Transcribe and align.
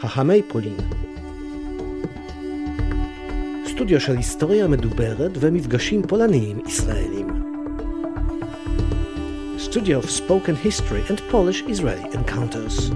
חכמי 0.00 0.42
פולין. 0.42 0.76
סטודיו 3.66 4.00
של 4.00 4.16
היסטוריה 4.16 4.68
מדוברת 4.68 5.30
ומפגשים 5.40 6.02
פולניים 6.02 6.58
ישראלים. 6.66 7.26
Studio 9.58 10.02
of 10.02 10.08
Spoken 10.08 10.56
History 10.66 11.10
and 11.10 11.20
Polish-Israeli 11.32 12.14
Encounters. 12.14 12.94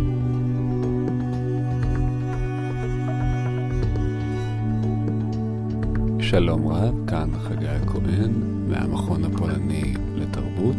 שלום 6.20 6.68
רב, 6.68 6.94
כאן 7.06 7.30
חגי 7.38 7.68
הכהן 7.68 8.32
מהמכון 8.68 9.24
הפולני 9.24 9.94
לתרבות. 10.16 10.76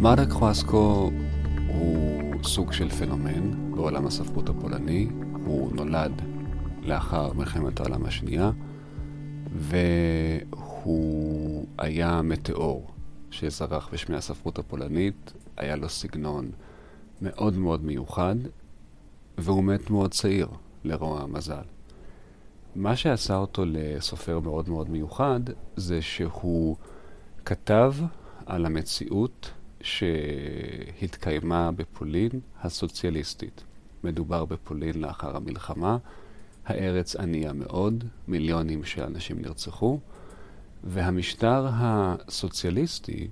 מרק 0.00 0.30
חואסקו 0.30 1.10
הוא 1.68 2.22
סוג 2.44 2.72
של 2.72 2.88
פנומן 2.88 3.65
בעולם 3.76 4.06
הספרות 4.06 4.48
הפולני. 4.48 5.08
הוא 5.44 5.72
נולד 5.72 6.12
לאחר 6.82 7.32
מלחמת 7.32 7.80
העולם 7.80 8.06
השנייה, 8.06 8.50
והוא 9.52 11.66
היה 11.78 12.22
מטאור 12.22 12.90
שזרח 13.30 13.88
בשמי 13.92 14.16
הספרות 14.16 14.58
הפולנית. 14.58 15.32
היה 15.56 15.76
לו 15.76 15.88
סגנון 15.88 16.50
מאוד 17.22 17.58
מאוד 17.58 17.84
מיוחד, 17.84 18.34
והוא 19.38 19.64
מת 19.64 19.90
מאוד 19.90 20.10
צעיר, 20.10 20.48
לרוע 20.84 21.22
המזל. 21.22 21.64
מה 22.74 22.96
שעשה 22.96 23.36
אותו 23.36 23.64
לסופר 23.66 24.40
מאוד 24.40 24.68
מאוד 24.68 24.90
מיוחד, 24.90 25.40
זה 25.76 26.02
שהוא 26.02 26.76
כתב 27.44 27.94
על 28.46 28.66
המציאות 28.66 29.50
שהתקיימה 29.86 31.70
בפולין 31.72 32.40
הסוציאליסטית. 32.62 33.64
מדובר 34.04 34.44
בפולין 34.44 35.00
לאחר 35.00 35.36
המלחמה, 35.36 35.96
הארץ 36.66 37.16
ענייה 37.16 37.52
מאוד, 37.52 38.04
מיליונים 38.28 38.84
של 38.84 39.02
אנשים 39.02 39.40
נרצחו, 39.40 40.00
והמשטר 40.84 41.68
הסוציאליסטי 41.72 43.28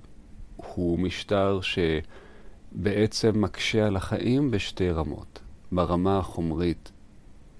הוא 0.55 0.99
משטר 0.99 1.59
שבעצם 1.61 3.41
מקשה 3.41 3.87
על 3.87 3.95
החיים 3.95 4.51
בשתי 4.51 4.89
רמות. 4.89 5.39
ברמה 5.71 6.17
החומרית 6.17 6.91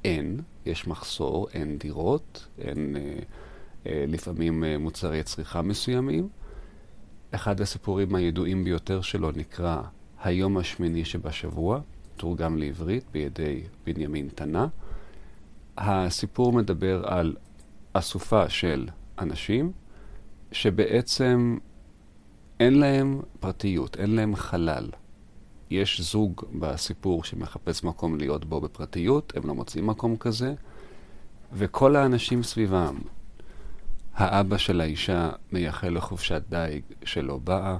אין, 0.03 0.39
יש 0.65 0.87
מחסור, 0.87 1.47
אין 1.53 1.77
דירות, 1.77 2.47
אין 2.57 2.95
אה, 2.95 3.19
אה, 3.87 4.05
לפעמים 4.07 4.63
אה, 4.63 4.77
מוצרי 4.77 5.23
צריכה 5.23 5.61
מסוימים. 5.61 6.29
אחד 7.31 7.61
הסיפורים 7.61 8.15
הידועים 8.15 8.63
ביותר 8.63 9.01
שלו 9.01 9.31
נקרא 9.31 9.81
היום 10.23 10.57
השמיני 10.57 11.05
שבשבוע, 11.05 11.79
תורגם 12.15 12.57
לעברית 12.57 13.03
בידי 13.11 13.63
בנימין 13.85 14.29
תנא. 14.35 14.65
הסיפור 15.77 16.53
מדבר 16.53 17.07
על 17.07 17.35
אסופה 17.93 18.49
של 18.49 18.87
אנשים 19.19 19.71
שבעצם 20.51 21.57
אין 22.59 22.79
להם 22.79 23.21
פרטיות, 23.39 23.97
אין 23.97 24.15
להם 24.15 24.35
חלל. 24.35 24.89
יש 25.69 26.01
זוג 26.01 26.41
בסיפור 26.59 27.23
שמחפש 27.23 27.83
מקום 27.83 28.17
להיות 28.17 28.45
בו 28.45 28.61
בפרטיות, 28.61 29.33
הם 29.35 29.47
לא 29.47 29.55
מוצאים 29.55 29.87
מקום 29.87 30.17
כזה, 30.17 30.53
וכל 31.53 31.95
האנשים 31.95 32.43
סביבם, 32.43 32.97
האבא 34.15 34.57
של 34.57 34.81
האישה 34.81 35.29
מייחל 35.51 35.89
לחופשת 35.89 36.41
דייג 36.49 36.83
שלא 37.03 37.37
באה, 37.43 37.77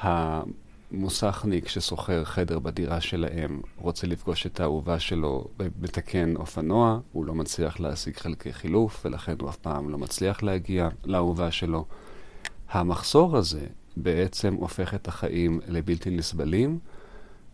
המוסכניק 0.00 1.68
ששוכר 1.68 2.24
חדר 2.24 2.58
בדירה 2.58 3.00
שלהם 3.00 3.60
רוצה 3.78 4.06
לפגוש 4.06 4.46
את 4.46 4.60
האהובה 4.60 4.98
שלו 4.98 5.48
מתקן 5.80 6.36
אופנוע, 6.36 7.00
הוא 7.12 7.24
לא 7.24 7.34
מצליח 7.34 7.80
להשיג 7.80 8.16
חלקי 8.16 8.52
חילוף, 8.52 9.02
ולכן 9.04 9.34
הוא 9.40 9.50
אף 9.50 9.56
פעם 9.56 9.90
לא 9.90 9.98
מצליח 9.98 10.42
להגיע 10.42 10.88
לאהובה 11.04 11.50
שלו. 11.50 11.84
המחסור 12.70 13.36
הזה 13.36 13.66
בעצם 13.96 14.54
הופך 14.54 14.94
את 14.94 15.08
החיים 15.08 15.60
לבלתי 15.68 16.10
נסבלים, 16.10 16.78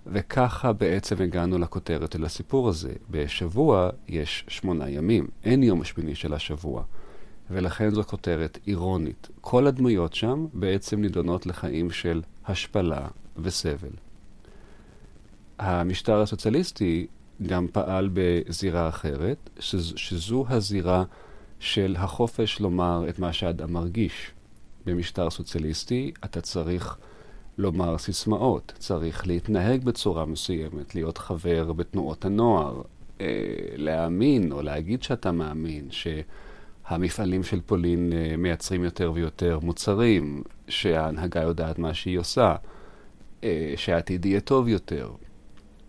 וככה 0.07 0.73
בעצם 0.73 1.23
הגענו 1.23 1.59
לכותרת 1.59 2.13
של 2.13 2.25
הסיפור 2.25 2.69
הזה. 2.69 2.93
בשבוע 3.11 3.91
יש 4.09 4.45
שמונה 4.49 4.91
ימים, 4.91 5.29
אין 5.45 5.63
יום 5.63 5.81
השמיני 5.81 6.15
של 6.15 6.35
השבוע. 6.35 6.83
ולכן 7.51 7.91
זו 7.91 8.03
כותרת 8.03 8.59
אירונית. 8.67 9.29
כל 9.41 9.67
הדמויות 9.67 10.15
שם 10.15 10.47
בעצם 10.53 11.01
נידונות 11.01 11.47
לחיים 11.47 11.91
של 11.91 12.23
השפלה 12.47 13.09
וסבל. 13.37 13.91
המשטר 15.59 16.21
הסוציאליסטי 16.21 17.07
גם 17.47 17.67
פעל 17.73 18.11
בזירה 18.13 18.89
אחרת, 18.89 19.51
שזו 19.97 20.45
הזירה 20.49 21.05
של 21.61 21.97
החופש 21.99 22.61
לומר 22.61 23.05
את 23.09 23.19
מה 23.19 23.33
שאדם 23.33 23.73
מרגיש. 23.73 24.31
במשטר 24.87 25.31
סוציאליסטי 25.31 26.13
אתה 26.25 26.41
צריך 26.41 26.97
לומר 27.59 27.99
סיסמאות, 27.99 28.73
צריך 28.79 29.27
להתנהג 29.27 29.85
בצורה 29.85 30.27
מסוימת, 30.27 30.95
להיות 30.95 31.19
חבר 31.19 31.73
בתנועות 31.73 32.25
הנוער, 32.25 32.83
אה, 33.21 33.27
להאמין 33.77 34.53
או 34.53 34.63
להגיד 34.63 35.03
שאתה 35.03 35.33
מאמין 35.33 35.89
שהמפעלים 36.89 37.43
של 37.43 37.61
פולין 37.61 38.13
אה, 38.13 38.37
מייצרים 38.37 38.85
יותר 38.85 39.13
ויותר 39.15 39.59
מוצרים, 39.63 40.43
שההנהגה 40.69 41.43
יודעת 41.43 41.79
מה 41.79 41.95
שהיא 41.95 42.19
עושה, 42.19 42.55
אה, 43.45 43.75
שהעתיד 43.77 44.27
יהיה 44.27 44.41
טוב 44.41 44.69
יותר. 44.69 45.11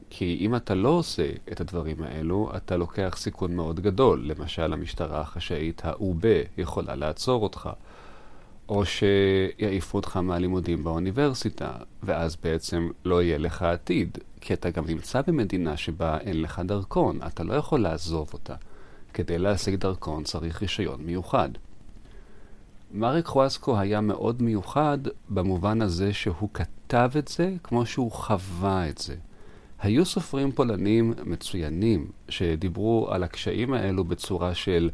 כי 0.09 0.37
אם 0.41 0.55
אתה 0.55 0.75
לא 0.75 0.89
עושה 0.89 1.29
את 1.51 1.61
הדברים 1.61 2.03
האלו, 2.03 2.51
אתה 2.57 2.77
לוקח 2.77 3.15
סיכון 3.17 3.55
מאוד 3.55 3.79
גדול. 3.79 4.21
למשל, 4.25 4.73
המשטרה 4.73 5.21
החשאית 5.21 5.81
האובה 5.85 6.39
יכולה 6.57 6.95
לעצור 6.95 7.43
אותך. 7.43 7.69
או 8.69 8.83
שיעיפו 8.85 9.97
אותך 9.97 10.17
מהלימודים 10.17 10.83
באוניברסיטה, 10.83 11.71
ואז 12.03 12.37
בעצם 12.43 12.89
לא 13.05 13.23
יהיה 13.23 13.37
לך 13.37 13.63
עתיד, 13.63 14.17
כי 14.41 14.53
אתה 14.53 14.69
גם 14.69 14.85
נמצא 14.87 15.21
במדינה 15.27 15.77
שבה 15.77 16.17
אין 16.17 16.41
לך 16.41 16.61
דרכון, 16.65 17.19
אתה 17.27 17.43
לא 17.43 17.53
יכול 17.53 17.79
לעזוב 17.79 18.29
אותה. 18.33 18.55
כדי 19.17 19.37
להשיג 19.37 19.75
דרכון 19.75 20.23
צריך 20.23 20.61
רישיון 20.61 21.01
מיוחד. 21.01 21.49
מריק 22.93 23.25
חואסקו 23.25 23.79
היה 23.79 24.01
מאוד 24.01 24.41
מיוחד 24.41 24.97
במובן 25.29 25.81
הזה 25.81 26.13
שהוא 26.13 26.49
כתב 26.53 27.11
את 27.17 27.27
זה 27.27 27.53
כמו 27.63 27.85
שהוא 27.85 28.11
חווה 28.11 28.89
את 28.89 28.97
זה. 28.97 29.15
היו 29.79 30.05
סופרים 30.05 30.51
פולנים 30.51 31.13
מצוינים 31.23 32.11
שדיברו 32.29 33.07
על 33.11 33.23
הקשיים 33.23 33.73
האלו 33.73 34.03
בצורה 34.03 34.55
של 34.55 34.89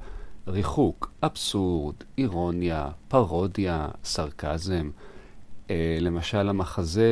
ריחוק, 0.47 1.11
אבסורד, 1.23 1.95
אירוניה, 2.17 2.89
פרודיה, 3.07 3.87
סרקזם. 4.03 4.89
אה, 5.69 5.97
למשל, 6.01 6.49
המחזה 6.49 7.09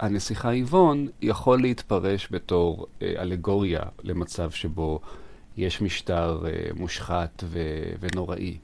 הנסיכה 0.00 0.50
איבון 0.50 1.08
יכול 1.22 1.60
להתפרש 1.60 2.28
בתור 2.30 2.86
אה, 3.02 3.14
אלגוריה 3.22 3.82
למצב 4.04 4.50
שבו 4.50 5.00
יש 5.56 5.82
משטר 5.82 6.42
אה, 6.46 6.70
מושחת 6.74 7.44
ו- 7.46 7.92
ונוראי. 8.00 8.58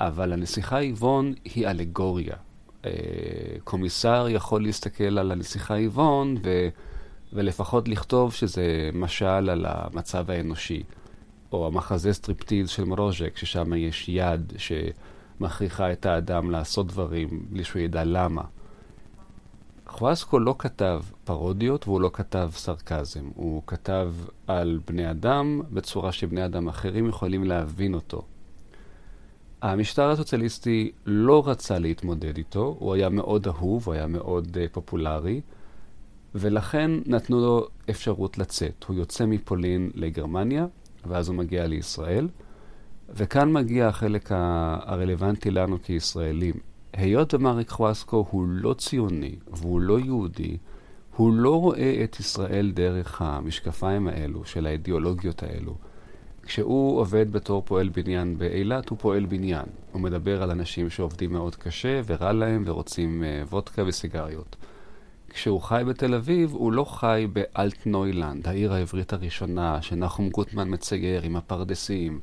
אבל 0.00 0.32
הנסיכה 0.32 0.78
איבון 0.78 1.34
היא 1.44 1.68
אלגוריה. 1.68 2.36
אה, 2.84 2.90
קומיסר 3.64 4.26
יכול 4.30 4.62
להסתכל 4.62 5.18
על 5.18 5.32
הנסיכה 5.32 5.74
איבון 5.74 6.36
ו- 6.44 6.68
ולפחות 7.32 7.88
לכתוב 7.88 8.32
שזה 8.32 8.90
משל 8.94 9.24
על 9.50 9.66
המצב 9.68 10.30
האנושי. 10.30 10.82
או 11.52 11.66
המחזה 11.66 12.12
סטריפטיז 12.12 12.68
של 12.70 12.84
מרוז'ק, 12.84 13.36
ששם 13.36 13.72
יש 13.74 14.08
יד 14.08 14.52
שמכריחה 14.58 15.92
את 15.92 16.06
האדם 16.06 16.50
לעשות 16.50 16.86
דברים 16.86 17.46
בלי 17.50 17.64
שהוא 17.64 17.82
ידע 17.82 18.04
למה. 18.04 18.42
חלאסקו 19.88 20.38
לא 20.38 20.54
כתב 20.58 21.02
פרודיות 21.24 21.88
והוא 21.88 22.00
לא 22.00 22.10
כתב 22.12 22.50
סרקזם. 22.54 23.30
הוא 23.34 23.62
כתב 23.66 24.12
על 24.46 24.80
בני 24.86 25.10
אדם 25.10 25.60
בצורה 25.70 26.12
שבני 26.12 26.44
אדם 26.44 26.68
אחרים 26.68 27.08
יכולים 27.08 27.44
להבין 27.44 27.94
אותו. 27.94 28.22
המשטר 29.62 30.10
הסוציאליסטי 30.10 30.92
לא 31.06 31.48
רצה 31.48 31.78
להתמודד 31.78 32.36
איתו, 32.36 32.76
הוא 32.78 32.94
היה 32.94 33.08
מאוד 33.08 33.46
אהוב, 33.46 33.82
הוא 33.86 33.94
היה 33.94 34.06
מאוד 34.06 34.56
uh, 34.56 34.72
פופולרי, 34.72 35.40
ולכן 36.34 36.90
נתנו 37.06 37.40
לו 37.40 37.66
אפשרות 37.90 38.38
לצאת. 38.38 38.84
הוא 38.88 38.96
יוצא 38.96 39.26
מפולין 39.26 39.90
לגרמניה, 39.94 40.66
ואז 41.06 41.28
הוא 41.28 41.36
מגיע 41.36 41.66
לישראל. 41.66 42.28
וכאן 43.08 43.52
מגיע 43.52 43.88
החלק 43.88 44.28
הרלוונטי 44.32 45.50
לנו 45.50 45.82
כישראלים. 45.82 46.54
היות 46.96 47.34
ומריק 47.34 47.68
חואסקו 47.68 48.26
הוא 48.30 48.46
לא 48.48 48.74
ציוני 48.74 49.34
והוא 49.52 49.80
לא 49.80 50.00
יהודי, 50.00 50.56
הוא 51.16 51.32
לא 51.34 51.60
רואה 51.60 52.00
את 52.04 52.20
ישראל 52.20 52.72
דרך 52.74 53.22
המשקפיים 53.22 54.08
האלו, 54.08 54.44
של 54.44 54.66
האידיאולוגיות 54.66 55.42
האלו. 55.42 55.74
כשהוא 56.42 57.00
עובד 57.00 57.32
בתור 57.32 57.62
פועל 57.64 57.88
בניין 57.88 58.38
באילת, 58.38 58.88
הוא 58.88 58.98
פועל 58.98 59.26
בניין. 59.26 59.64
הוא 59.92 60.00
מדבר 60.00 60.42
על 60.42 60.50
אנשים 60.50 60.90
שעובדים 60.90 61.32
מאוד 61.32 61.56
קשה 61.56 62.00
ורע 62.06 62.32
להם 62.32 62.62
ורוצים 62.66 63.22
uh, 63.22 63.48
וודקה 63.48 63.82
וסיגריות. 63.86 64.56
כשהוא 65.28 65.60
חי 65.60 65.82
בתל 65.86 66.14
אביב, 66.14 66.52
הוא 66.52 66.72
לא 66.72 66.84
חי 66.84 67.26
באלטנוילנד, 67.32 68.48
העיר 68.48 68.72
העברית 68.72 69.12
הראשונה, 69.12 69.82
שנחום 69.82 70.28
גוטמן 70.30 70.68
מצייר 70.70 71.22
עם 71.22 71.36
הפרדסים, 71.36 72.20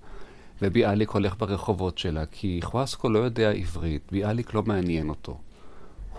וביאליק 0.63 1.09
הולך 1.09 1.35
ברחובות 1.39 1.97
שלה, 1.97 2.25
כי 2.25 2.59
חואסקו 2.63 3.09
לא 3.09 3.19
יודע 3.19 3.51
עברית, 3.51 4.01
ביאליק 4.11 4.53
לא 4.53 4.63
מעניין 4.63 5.09
אותו. 5.09 5.37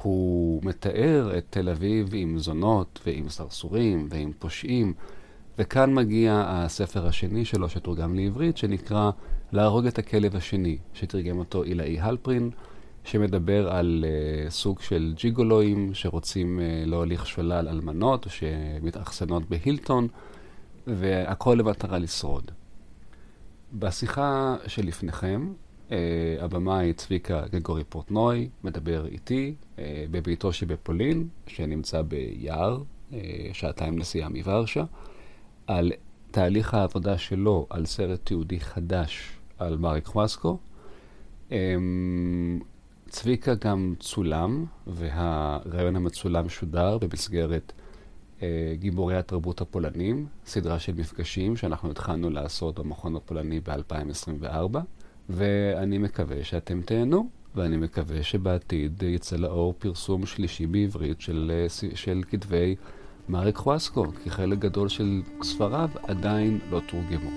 הוא 0.02 0.60
מתאר 0.64 1.38
את 1.38 1.44
תל 1.50 1.68
אביב 1.68 2.08
עם 2.12 2.38
זונות 2.38 3.00
ועם 3.06 3.28
סרסורים 3.28 4.06
ועם 4.10 4.32
פושעים, 4.38 4.94
וכאן 5.58 5.94
מגיע 5.94 6.44
הספר 6.46 7.06
השני 7.06 7.44
שלו 7.44 7.68
שתורגם 7.68 8.14
לעברית, 8.14 8.56
שנקרא 8.56 9.10
להרוג 9.52 9.86
את 9.86 9.98
הכלב 9.98 10.36
השני, 10.36 10.78
שתרגם 10.94 11.38
אותו 11.38 11.62
עילאי 11.62 12.00
הלפרין, 12.00 12.50
שמדבר 13.04 13.72
על 13.72 14.04
uh, 14.04 14.50
סוג 14.50 14.80
של 14.80 15.14
ג'יגולואים 15.16 15.94
שרוצים 15.94 16.58
uh, 16.58 16.88
להוליך 16.88 17.26
שולל 17.26 17.68
אלמנות 17.68 18.26
שמתאכסנות 18.30 19.42
בהילטון, 19.48 20.08
והכל 20.86 21.56
למטרה 21.58 21.98
לשרוד. 21.98 22.50
בשיחה 23.78 24.56
שלפניכם, 24.66 25.52
uh, 25.88 25.92
הבמאי 26.40 26.92
צביקה 26.92 27.42
גגורי 27.50 27.84
פורטנוי 27.84 28.48
מדבר 28.64 29.06
איתי 29.06 29.54
uh, 29.76 29.80
בביתו 30.10 30.52
שבפולין, 30.52 31.28
שנמצא 31.46 32.02
ביער, 32.02 32.82
uh, 33.10 33.14
שעתיים 33.52 33.98
נסיעה 33.98 34.28
מוורשה, 34.28 34.84
על 35.66 35.92
תהליך 36.30 36.74
העבודה 36.74 37.18
שלו 37.18 37.66
על 37.70 37.86
סרט 37.86 38.20
תיעודי 38.24 38.60
חדש 38.60 39.30
על 39.58 39.76
מריק 39.76 40.06
חואסקו. 40.06 40.58
אמ, 41.50 42.60
צביקה 43.08 43.54
גם 43.54 43.94
צולם, 44.00 44.64
והרעיון 44.86 45.96
המצולם 45.96 46.48
שודר 46.48 46.98
במסגרת 46.98 47.72
אה, 47.78 47.83
גיבורי 48.72 49.16
התרבות 49.16 49.60
הפולנים, 49.60 50.26
סדרה 50.46 50.78
של 50.78 50.92
מפגשים 50.92 51.56
שאנחנו 51.56 51.90
התחלנו 51.90 52.30
לעשות 52.30 52.78
במכון 52.78 53.16
הפולני 53.16 53.60
ב-2024, 53.60 54.78
ואני 55.28 55.98
מקווה 55.98 56.44
שאתם 56.44 56.80
תהנו, 56.82 57.28
ואני 57.54 57.76
מקווה 57.76 58.22
שבעתיד 58.22 59.02
יצא 59.02 59.36
לאור 59.36 59.74
פרסום 59.78 60.26
שלישי 60.26 60.66
בעברית 60.66 61.20
של, 61.20 61.52
אה, 61.54 61.88
של 61.94 62.22
כתבי 62.30 62.76
מריק 63.28 63.56
חואסקו, 63.56 64.06
כי 64.22 64.30
חלק 64.30 64.58
גדול 64.58 64.88
של 64.88 65.22
ספריו 65.42 65.88
עדיין 66.02 66.58
לא 66.70 66.80
תורגמו. 66.88 67.30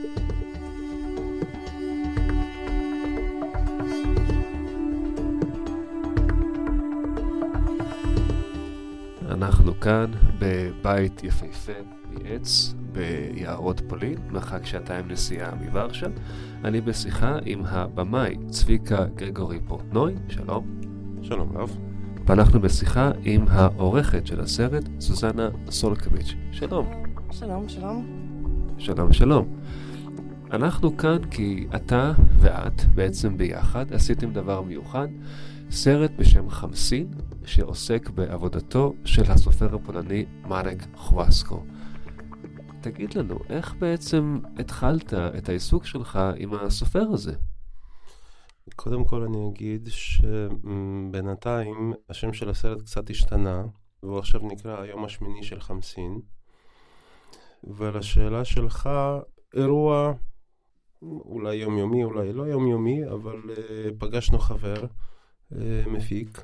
אנחנו 9.77 9.91
כאן 9.91 10.11
בבית 10.39 11.23
יפהפה 11.23 11.71
מעץ 12.11 12.73
ביערות 12.91 13.81
פולין, 13.87 14.15
מרחק 14.29 14.65
שעתיים 14.65 15.07
נסיעה 15.07 15.55
מוורשה. 15.55 16.07
אני 16.63 16.81
בשיחה 16.81 17.37
עם 17.45 17.65
הבמאי 17.65 18.35
צביקה 18.49 19.05
גרגורי 19.15 19.59
פורטנוי, 19.67 20.15
שלום. 20.29 20.79
שלום 21.21 21.57
רב. 21.57 21.77
ואנחנו 22.25 22.61
בשיחה 22.61 23.11
עם 23.23 23.45
העורכת 23.49 24.27
של 24.27 24.41
הסרט, 24.41 24.83
סוזנה 24.99 25.49
סולקביץ'. 25.69 26.35
שלום. 26.51 27.03
שלום, 27.31 27.69
שלום. 27.69 28.05
שלום, 28.77 29.13
שלום. 29.13 29.47
אנחנו 30.51 30.97
כאן 30.97 31.17
כי 31.31 31.67
אתה 31.75 32.13
ואת 32.39 32.85
בעצם 32.95 33.37
ביחד 33.37 33.93
עשיתם 33.93 34.33
דבר 34.33 34.61
מיוחד, 34.61 35.07
סרט 35.71 36.11
בשם 36.17 36.49
חמסין, 36.49 37.13
שעוסק 37.45 38.09
בעבודתו 38.09 38.93
של 39.05 39.31
הסופר 39.31 39.75
הפולני 39.75 40.25
מרק 40.43 40.77
חוואסקו. 40.95 41.63
תגיד 42.81 43.13
לנו, 43.13 43.39
איך 43.49 43.75
בעצם 43.79 44.39
התחלת 44.59 45.13
את 45.13 45.49
העיסוק 45.49 45.85
שלך 45.85 46.19
עם 46.37 46.53
הסופר 46.53 47.03
הזה? 47.13 47.35
קודם 48.75 49.05
כל 49.05 49.21
אני 49.21 49.49
אגיד 49.49 49.89
שבינתיים 49.91 51.93
השם 52.09 52.33
של 52.33 52.49
הסרט 52.49 52.81
קצת 52.81 53.09
השתנה, 53.09 53.63
והוא 54.03 54.19
עכשיו 54.19 54.41
נקרא 54.43 54.81
היום 54.81 55.05
השמיני 55.05 55.43
של 55.43 55.59
חמסין. 55.59 56.21
ולשאלה 57.63 58.45
שלך, 58.45 58.89
אירוע 59.53 60.13
אולי 61.01 61.55
יומיומי, 61.55 62.03
אולי 62.03 62.33
לא 62.33 62.43
יומיומי, 62.43 63.07
אבל 63.07 63.41
uh, 63.45 63.59
פגשנו 63.99 64.39
חבר, 64.39 64.85
מפיק, 65.87 66.43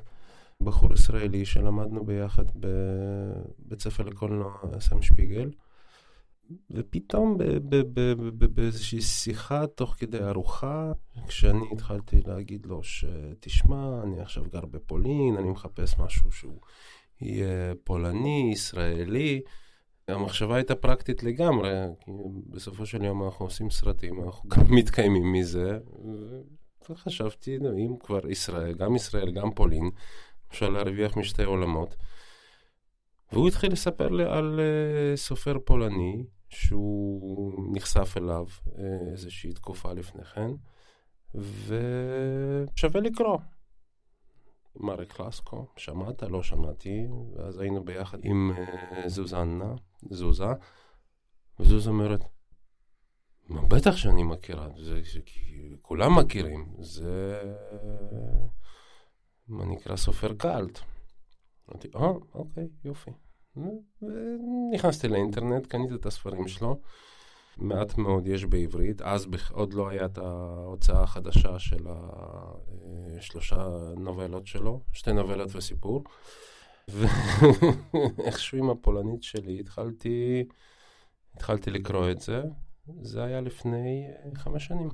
בחור 0.60 0.92
ישראלי 0.92 1.44
שלמדנו 1.44 2.04
ביחד 2.04 2.44
בבית 2.54 3.80
ספר 3.80 4.02
לקולנוע 4.02 4.52
סם 4.80 5.02
שפיגל. 5.02 5.50
ופתאום 6.70 7.38
באיזושהי 8.54 9.00
שיחה 9.00 9.66
תוך 9.66 9.94
כדי 9.98 10.18
ארוחה, 10.18 10.92
כשאני 11.28 11.64
התחלתי 11.72 12.20
להגיד 12.26 12.66
לו 12.66 12.82
שתשמע, 12.82 14.02
אני 14.02 14.20
עכשיו 14.20 14.44
גר 14.52 14.66
בפולין, 14.66 15.36
אני 15.36 15.50
מחפש 15.50 15.98
משהו 15.98 16.32
שהוא 16.32 16.60
יהיה 17.20 17.74
פולני, 17.84 18.50
ישראלי. 18.52 19.40
המחשבה 20.08 20.56
הייתה 20.56 20.74
פרקטית 20.74 21.22
לגמרי, 21.22 21.70
כי 22.00 22.10
בסופו 22.46 22.86
של 22.86 23.04
יום 23.04 23.24
אנחנו 23.24 23.44
עושים 23.44 23.70
סרטים, 23.70 24.22
אנחנו 24.24 24.48
גם 24.48 24.62
מתקיימים 24.78 25.32
מזה. 25.32 25.78
וחשבתי, 26.90 27.56
אם 27.56 27.96
כבר 28.00 28.30
ישראל, 28.30 28.74
גם 28.74 28.96
ישראל, 28.96 29.30
גם 29.30 29.50
פולין, 29.54 29.90
אפשר 30.50 30.68
להרוויח 30.68 31.16
משתי 31.16 31.44
עולמות. 31.44 31.96
והוא 33.32 33.48
התחיל 33.48 33.72
לספר 33.72 34.08
לי 34.08 34.24
על 34.24 34.60
uh, 34.60 35.16
סופר 35.16 35.56
פולני 35.64 36.24
שהוא 36.48 37.54
נחשף 37.72 38.14
אליו 38.16 38.46
uh, 38.66 38.70
איזושהי 39.12 39.52
תקופה 39.52 39.92
לפני 39.92 40.24
כן, 40.24 40.50
ושווה 41.34 43.00
לקרוא. 43.00 43.38
מרק 44.76 45.12
קלסקו, 45.12 45.66
שמעת? 45.76 46.22
לא 46.22 46.42
שמעתי, 46.42 47.06
ואז 47.36 47.60
היינו 47.60 47.84
ביחד 47.84 48.18
עם 48.22 48.52
uh, 48.56 49.08
זוזנה, 49.08 49.74
זוזה, 50.10 50.52
וזוזה 51.60 51.90
אומרת, 51.90 52.24
בטח 53.50 53.96
שאני 53.96 54.22
מכירה, 54.22 54.68
זה, 54.76 55.00
זה, 55.12 55.20
כולם 55.82 56.18
מכירים, 56.18 56.74
זה 56.78 57.42
מה 59.48 59.64
נקרא 59.64 59.96
סופר 59.96 60.34
קאלט. 60.34 60.78
אמרתי, 61.70 61.88
אה, 61.96 62.12
אוקיי, 62.34 62.68
יופי. 62.84 63.10
נכנסתי 64.72 65.08
לאינטרנט, 65.08 65.66
קניתי 65.66 65.94
את 65.94 66.06
הספרים 66.06 66.48
שלו. 66.48 66.80
מעט 67.56 67.98
מאוד 67.98 68.26
יש 68.26 68.44
בעברית, 68.44 69.02
אז 69.02 69.26
עוד 69.52 69.74
לא 69.74 69.88
היה 69.88 70.04
את 70.04 70.18
ההוצאה 70.18 71.02
החדשה 71.02 71.58
של 71.58 71.86
השלושה 73.18 73.68
נובלות 73.96 74.46
שלו, 74.46 74.80
שתי 74.92 75.12
נובלות 75.12 75.48
וסיפור. 75.56 76.04
ואיכשהו 76.88 78.58
עם 78.62 78.70
הפולנית 78.70 79.22
שלי 79.22 79.60
התחלתי, 79.60 80.44
התחלתי 81.34 81.70
לקרוא 81.70 82.10
את 82.10 82.20
זה, 82.20 82.42
זה 83.02 83.24
היה 83.24 83.40
לפני 83.40 84.06
חמש 84.34 84.66
שנים. 84.66 84.88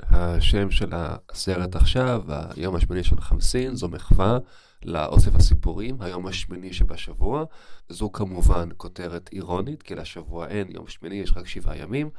השם 0.00 0.70
של 0.70 0.90
הסרט 0.92 1.76
עכשיו, 1.76 2.22
היום 2.56 2.76
השמיני 2.76 3.04
של 3.04 3.20
חמסין, 3.20 3.74
זו 3.74 3.88
מחווה 3.88 4.38
לאוסף 4.84 5.34
הסיפורים, 5.34 6.02
היום 6.02 6.26
השמיני 6.26 6.72
שבשבוע. 6.72 7.44
זו 7.88 8.12
כמובן 8.12 8.68
כותרת 8.76 9.30
אירונית, 9.32 9.82
כי 9.82 9.94
לשבוע 9.94 10.48
אין 10.48 10.70
יום 10.70 10.86
שמיני, 10.88 11.14
יש 11.14 11.32
רק 11.36 11.46
שבעה 11.46 11.78
ימים. 11.78 12.10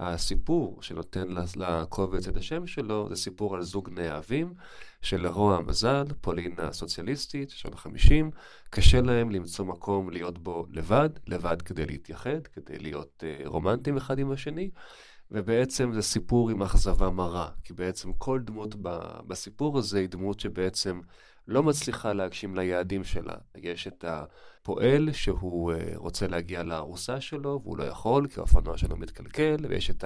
הסיפור 0.00 0.82
שנותן 0.82 1.28
לקובץ 1.56 2.28
את 2.28 2.36
השם 2.36 2.66
שלו 2.66 3.08
זה 3.08 3.16
סיפור 3.16 3.54
על 3.54 3.62
זוג 3.62 3.90
נאהבים 3.90 4.54
שלרוע 5.02 5.56
המזל, 5.56 6.04
פולינה 6.20 6.72
סוציאליסטית, 6.72 7.50
שנות 7.50 7.74
ה-50, 7.74 8.24
קשה 8.70 9.00
להם 9.00 9.30
למצוא 9.30 9.64
מקום 9.64 10.10
להיות 10.10 10.38
בו 10.38 10.66
לבד, 10.70 11.10
לבד 11.26 11.62
כדי 11.62 11.86
להתייחד, 11.86 12.46
כדי 12.46 12.78
להיות 12.78 13.22
uh, 13.22 13.48
רומנטיים 13.48 13.96
אחד 13.96 14.18
עם 14.18 14.32
השני. 14.32 14.70
ובעצם 15.30 15.92
זה 15.92 16.02
סיפור 16.02 16.50
עם 16.50 16.62
אכזבה 16.62 17.10
מרה, 17.10 17.48
כי 17.64 17.72
בעצם 17.72 18.12
כל 18.12 18.40
דמות 18.44 18.74
בסיפור 19.26 19.78
הזה 19.78 19.98
היא 19.98 20.08
דמות 20.08 20.40
שבעצם 20.40 21.00
לא 21.48 21.62
מצליחה 21.62 22.12
להגשים 22.12 22.56
ליעדים 22.56 23.04
שלה. 23.04 23.34
יש 23.56 23.86
את 23.86 24.04
הפועל 24.08 25.12
שהוא 25.12 25.72
uh, 25.72 25.76
רוצה 25.96 26.26
להגיע 26.26 26.62
לארוסה 26.62 27.20
שלו, 27.20 27.60
והוא 27.62 27.78
לא 27.78 27.84
יכול, 27.84 28.26
כי 28.28 28.40
האופנוע 28.40 28.78
שלו 28.78 28.96
מתקלקל, 28.96 29.56
ויש 29.68 29.90
את 29.90 30.04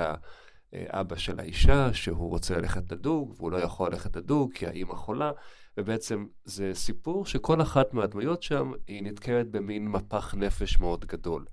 האבא 0.73 1.16
של 1.16 1.40
האישה, 1.40 1.93
שהוא 1.93 2.28
רוצה 2.28 2.59
ללכת 2.59 2.93
לדוג, 2.93 3.35
והוא 3.37 3.52
לא 3.52 3.57
יכול 3.57 3.90
ללכת 3.90 4.16
לדוג, 4.16 4.52
כי 4.52 4.66
האימא 4.66 4.95
חולה, 4.95 5.33
ובעצם 5.78 6.26
זה 6.45 6.71
סיפור 6.75 7.26
שכל 7.26 7.62
אחת 7.62 7.95
מהדמויות 7.95 8.43
שם 8.43 8.73
היא 8.87 9.02
נתקלת 9.02 9.50
במין 9.50 9.88
מפח 9.88 10.35
נפש 10.35 10.81
מאוד 10.81 11.04
גדול. 11.04 11.45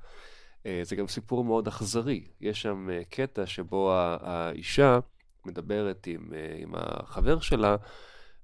אה, 0.65 0.81
זה 0.83 0.95
גם 0.95 1.07
סיפור 1.07 1.43
מאוד 1.43 1.67
אכזרי. 1.67 2.23
יש 2.41 2.61
שם 2.61 2.89
אה, 2.91 3.01
קטע 3.09 3.45
שבו 3.45 3.93
האישה 3.93 4.99
מדברת 5.45 6.07
עם, 6.07 6.33
אה, 6.33 6.55
עם 6.57 6.73
החבר 6.75 7.39
שלה, 7.39 7.75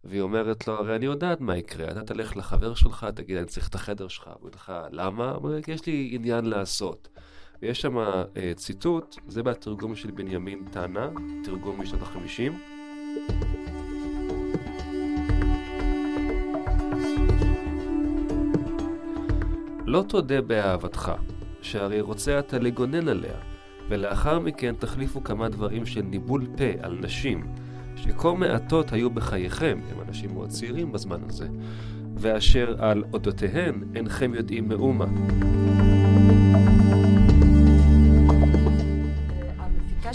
והיא 0.03 0.21
אומרת 0.21 0.67
לו, 0.67 0.74
הרי 0.74 0.95
אני 0.95 1.05
יודעת 1.05 1.41
מה 1.41 1.57
יקרה, 1.57 1.91
אתה 1.91 2.01
תלך 2.01 2.38
לחבר 2.38 2.74
שלך, 2.74 3.07
תגיד, 3.15 3.38
אני 3.38 3.45
צריך 3.45 3.67
את 3.67 3.75
החדר 3.75 4.07
שלך. 4.07 4.27
הוא 4.27 4.36
אומר 4.39 4.50
לך, 4.55 4.74
למה? 4.91 5.31
הוא 5.31 5.38
אומר, 5.38 5.59
יש 5.67 5.86
לי 5.86 6.09
עניין 6.13 6.45
לעשות. 6.45 7.09
ויש 7.62 7.81
שם 7.81 7.97
ציטוט, 8.55 9.15
זה 9.27 9.43
בתרגום 9.43 9.95
של 9.95 10.12
בנימין 10.12 10.67
טאנה, 10.71 11.09
תרגום 11.43 11.81
משנות 11.81 12.01
החמישים. 12.01 12.59
לא 19.86 20.03
תודה 20.07 20.41
באהבתך, 20.41 21.12
שהרי 21.61 22.01
רוצה 22.01 22.39
אתה 22.39 22.59
לגונן 22.59 23.07
עליה, 23.07 23.35
ולאחר 23.89 24.39
מכן 24.39 24.75
תחליפו 24.79 25.23
כמה 25.23 25.49
דברים 25.49 25.85
של 25.85 26.01
ניבול 26.01 26.47
פה 26.57 26.63
על 26.81 26.97
נשים, 27.01 27.47
שכה 27.95 28.33
מעטות 28.33 28.93
היו 28.93 29.09
בחייכם, 29.09 29.79
הם 29.91 30.01
אנשים 30.07 30.33
מאוד 30.33 30.49
צעירים 30.49 30.91
בזמן 30.91 31.19
הזה, 31.29 31.47
ואשר 32.15 32.75
על 32.79 33.03
אודותיהן 33.13 33.83
אינכם 33.95 34.33
יודעים 34.33 34.67
מאומה. 34.67 35.05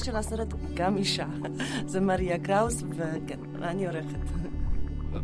של 0.04 0.16
הסרט 0.16 0.54
גם 0.75 0.96
אישה, 0.96 1.26
זה 1.87 2.00
מריה 2.00 2.38
קראוס, 2.38 2.82
וכן, 2.90 3.38
אני 3.62 3.87
עורכת. 3.87 4.51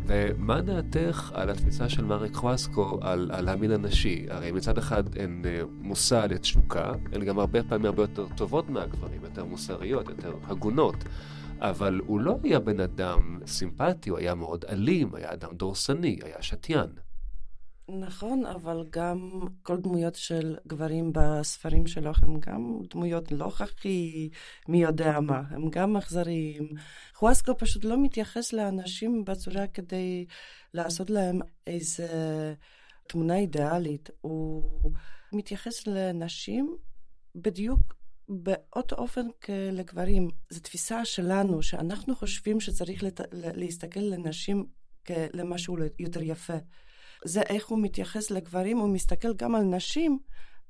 ומה 0.07 0.61
דעתך 0.61 1.31
על 1.35 1.49
התפיסה 1.49 1.89
של 1.89 2.05
מאריק 2.05 2.33
חואסקו 2.33 2.99
על, 3.01 3.31
על 3.33 3.49
המין 3.49 3.71
הנשי? 3.71 4.25
הרי 4.29 4.51
מצד 4.51 4.77
אחד 4.77 5.17
הן 5.17 5.41
uh, 5.43 5.67
מושא 5.81 6.25
לתשוקה, 6.29 6.91
הן 7.13 7.25
גם 7.25 7.39
הרבה 7.39 7.63
פעמים 7.63 7.85
הרבה 7.85 8.03
יותר 8.03 8.25
טובות 8.35 8.69
מהגברים, 8.69 9.23
יותר 9.23 9.45
מוסריות, 9.45 10.09
יותר 10.09 10.33
הגונות. 10.47 10.95
אבל 11.61 12.01
הוא 12.05 12.19
לא 12.19 12.37
היה 12.43 12.59
בן 12.59 12.79
אדם 12.79 13.39
סימפטי, 13.45 14.09
הוא 14.09 14.17
היה 14.17 14.35
מאוד 14.35 14.65
אלים, 14.69 15.15
היה 15.15 15.33
אדם 15.33 15.49
דורסני, 15.53 16.19
היה 16.23 16.41
שתיין. 16.41 16.89
נכון, 17.89 18.45
אבל 18.45 18.85
גם 18.89 19.39
כל 19.63 19.77
דמויות 19.77 20.15
של 20.15 20.57
גברים 20.67 21.11
בספרים 21.13 21.87
שלו 21.87 22.11
הם 22.21 22.39
גם 22.39 22.79
דמויות 22.89 23.31
לא 23.31 23.51
הכי 23.59 24.29
מי 24.67 24.81
יודע 24.81 25.19
מה, 25.19 25.41
הם 25.49 25.69
גם 25.69 25.97
אכזריים. 25.97 26.69
חואסקו 27.13 27.57
פשוט 27.57 27.85
לא 27.85 28.03
מתייחס 28.03 28.53
לאנשים 28.53 29.25
בצורה 29.25 29.67
כדי 29.67 30.25
לעשות 30.73 31.09
להם 31.09 31.39
איזה 31.67 32.07
תמונה 33.07 33.35
אידיאלית. 33.35 34.09
הוא 34.21 34.91
מתייחס 35.33 35.87
לנשים 35.87 36.77
בדיוק 37.35 37.95
באותו 38.29 38.95
אופן 38.95 39.27
כלגברים. 39.43 40.29
זו 40.49 40.59
תפיסה 40.59 41.05
שלנו, 41.05 41.63
שאנחנו 41.63 42.15
חושבים 42.15 42.59
שצריך 42.59 43.03
לת... 43.03 43.21
להסתכל 43.31 43.99
לנשים 43.99 44.65
כלמשהו 45.07 45.77
יותר 45.99 46.21
יפה. 46.21 46.57
זה 47.25 47.41
איך 47.41 47.67
הוא 47.67 47.79
מתייחס 47.81 48.31
לגברים, 48.31 48.77
הוא 48.77 48.89
מסתכל 48.89 49.33
גם 49.33 49.55
על 49.55 49.63
נשים. 49.63 50.19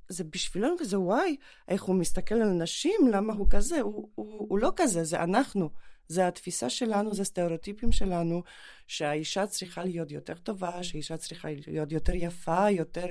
זה 0.10 0.24
בשבילנו 0.24 0.76
כזה, 0.80 1.00
וואי, 1.00 1.36
איך 1.68 1.84
הוא 1.84 1.96
מסתכל 1.96 2.36
על 2.36 2.50
נשים, 2.50 3.08
למה 3.12 3.34
הוא 3.34 3.48
כזה? 3.50 3.82
הוא, 3.82 4.10
הוא, 4.16 4.48
הוא 4.50 4.60
לא 4.60 4.72
כזה, 4.76 5.04
זה 5.04 5.24
אנחנו. 5.24 5.70
זה 6.08 6.28
התפיסה 6.28 6.70
שלנו, 6.70 7.14
זה 7.14 7.24
סטריאוטיפים 7.24 7.92
שלנו, 7.92 8.44
שהאישה 8.88 9.48
צריכה 9.48 9.84
להיות 9.84 10.12
יותר 10.12 10.34
טובה, 10.34 10.84
שהאישה 10.84 11.18
צריכה 11.18 11.48
להיות 11.68 11.92
יותר 11.92 12.14
יפה, 12.16 12.70
יותר 12.70 13.06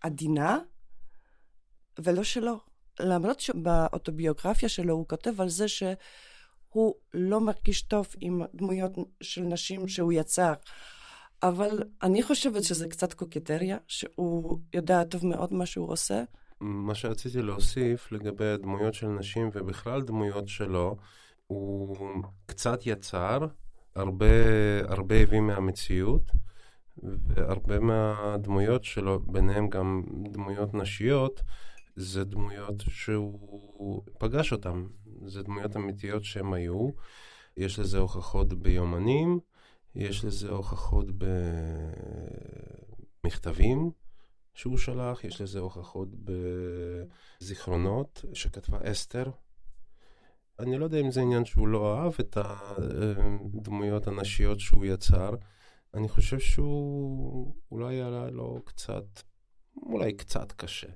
עדינה, 0.00 0.58
ולא 1.98 2.24
שלא. 2.24 2.60
למרות 3.00 3.40
שבאוטוביוגרפיה 3.40 4.68
שלו 4.68 4.94
הוא 4.94 5.08
כותב 5.08 5.40
על 5.40 5.48
זה 5.48 5.68
שהוא 5.68 6.94
לא 7.14 7.40
מרגיש 7.40 7.82
טוב 7.82 8.06
עם 8.20 8.42
דמויות 8.54 8.92
של 9.20 9.42
נשים 9.42 9.88
שהוא 9.88 10.12
יצר. 10.12 10.52
אבל 11.42 11.82
אני 12.02 12.22
חושבת 12.22 12.64
שזה 12.64 12.88
קצת 12.88 13.12
קוקטריה, 13.12 13.78
שהוא 13.86 14.58
יודע 14.74 15.04
טוב 15.04 15.26
מאוד 15.26 15.52
מה 15.52 15.66
שהוא 15.66 15.92
עושה. 15.92 16.22
מה 16.60 16.94
שרציתי 16.94 17.42
להוסיף 17.42 18.12
לגבי 18.12 18.46
הדמויות 18.46 18.94
של 18.94 19.06
נשים 19.06 19.50
ובכלל 19.52 20.02
דמויות 20.02 20.48
שלו, 20.48 20.96
הוא 21.46 21.96
קצת 22.46 22.86
יצר, 22.86 23.38
הרבה, 23.96 24.26
הרבה 24.88 25.16
הביא 25.16 25.40
מהמציאות, 25.40 26.22
והרבה 27.02 27.78
מהדמויות 27.78 28.84
שלו, 28.84 29.20
ביניהם 29.20 29.68
גם 29.68 30.02
דמויות 30.32 30.74
נשיות, 30.74 31.42
זה 31.96 32.24
דמויות 32.24 32.82
שהוא 32.88 34.02
פגש 34.18 34.52
אותן. 34.52 34.84
זה 35.26 35.42
דמויות 35.42 35.76
אמיתיות 35.76 36.24
שהם 36.24 36.52
היו. 36.52 36.88
יש 37.56 37.78
לזה 37.78 37.98
הוכחות 37.98 38.52
ביומנים, 38.52 39.38
יש 39.94 40.24
לזה 40.24 40.50
הוכחות 40.50 41.06
במכתבים 43.24 43.90
שהוא 44.54 44.78
שלח, 44.78 45.24
יש 45.24 45.40
לזה 45.40 45.58
הוכחות 45.58 46.08
בזיכרונות 47.40 48.24
שכתבה 48.34 48.78
אסתר. 48.82 49.30
אני 50.58 50.78
לא 50.78 50.84
יודע 50.84 51.00
אם 51.00 51.10
זה 51.10 51.20
עניין 51.20 51.44
שהוא 51.44 51.68
לא 51.68 51.98
אהב 51.98 52.12
את 52.20 52.38
הדמויות 52.40 54.06
הנשיות 54.06 54.60
שהוא 54.60 54.84
יצר. 54.84 55.34
אני 55.94 56.08
חושב 56.08 56.38
שהוא 56.38 57.54
אולי 57.72 57.94
היה 57.94 58.30
לו 58.30 58.62
קצת, 58.64 59.04
אולי 59.76 60.12
קצת 60.12 60.52
קשה. 60.52 60.88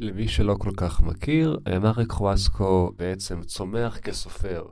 למי 0.00 0.28
שלא 0.28 0.56
כל 0.58 0.70
כך 0.76 1.00
מכיר, 1.00 1.58
מרק 1.82 2.10
חואסקו 2.10 2.92
בעצם 2.96 3.42
צומח 3.42 3.98
כסופר. 3.98 4.66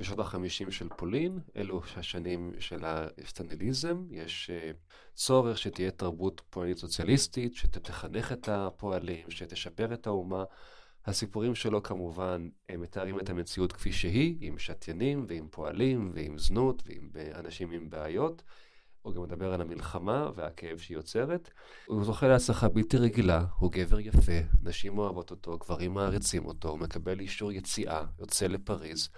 בשנות 0.00 0.18
החמישים 0.18 0.70
של 0.70 0.88
פולין, 0.96 1.38
אלו 1.56 1.82
השנים 1.96 2.52
של 2.58 2.84
הסטניליזם, 2.84 4.06
יש 4.10 4.50
uh, 4.50 4.76
צורך 5.14 5.58
שתהיה 5.58 5.90
תרבות 5.90 6.42
פועלית 6.50 6.78
סוציאליסטית, 6.78 7.54
שתחנך 7.54 8.32
את 8.32 8.48
הפועלים, 8.48 9.30
שתשפר 9.30 9.94
את 9.94 10.06
האומה. 10.06 10.44
הסיפורים 11.06 11.54
שלו 11.54 11.82
כמובן 11.82 12.48
מתארים 12.78 13.20
את 13.20 13.30
המציאות 13.30 13.72
כפי 13.72 13.92
שהיא, 13.92 14.36
עם 14.40 14.58
שתיינים 14.58 15.24
ועם 15.28 15.48
פועלים 15.50 16.10
ועם 16.14 16.38
זנות 16.38 16.82
ועם 16.86 17.10
אנשים 17.34 17.70
עם 17.70 17.90
בעיות. 17.90 18.42
הוא 19.02 19.14
גם 19.14 19.22
מדבר 19.22 19.54
על 19.54 19.60
המלחמה 19.60 20.30
והכאב 20.34 20.78
שהיא 20.78 20.96
יוצרת. 20.96 21.50
הוא 21.86 22.04
זוכה 22.04 22.28
להצלחה 22.28 22.68
בלתי 22.68 22.96
רגילה, 22.96 23.44
הוא 23.58 23.72
גבר 23.72 24.00
יפה, 24.00 24.40
נשים 24.62 24.98
אוהבות 24.98 25.30
אותו, 25.30 25.58
גברים 25.58 25.94
מעריצים 25.94 26.46
אותו, 26.46 26.68
הוא 26.68 26.78
מקבל 26.78 27.20
אישור 27.20 27.52
יציאה, 27.52 28.04
יוצא 28.18 28.46
לפריז. 28.46 29.08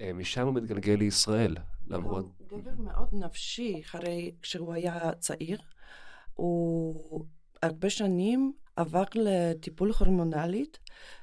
אה, 0.00 0.12
משם 0.12 0.46
הוא 0.46 0.54
מתגלגל 0.54 0.92
לישראל, 0.92 1.56
למרות... 1.86 2.26
הוא 2.38 2.60
גבר 2.60 2.70
מאוד 2.78 3.08
נפשי, 3.12 3.80
אחרי 3.84 4.34
כשהוא 4.42 4.74
היה 4.74 5.12
צעיר. 5.18 5.58
הוא 6.34 7.24
הרבה 7.62 7.90
שנים 7.90 8.52
עבר 8.76 9.04
לטיפול 9.14 9.92
הורמונלית, 9.98 10.78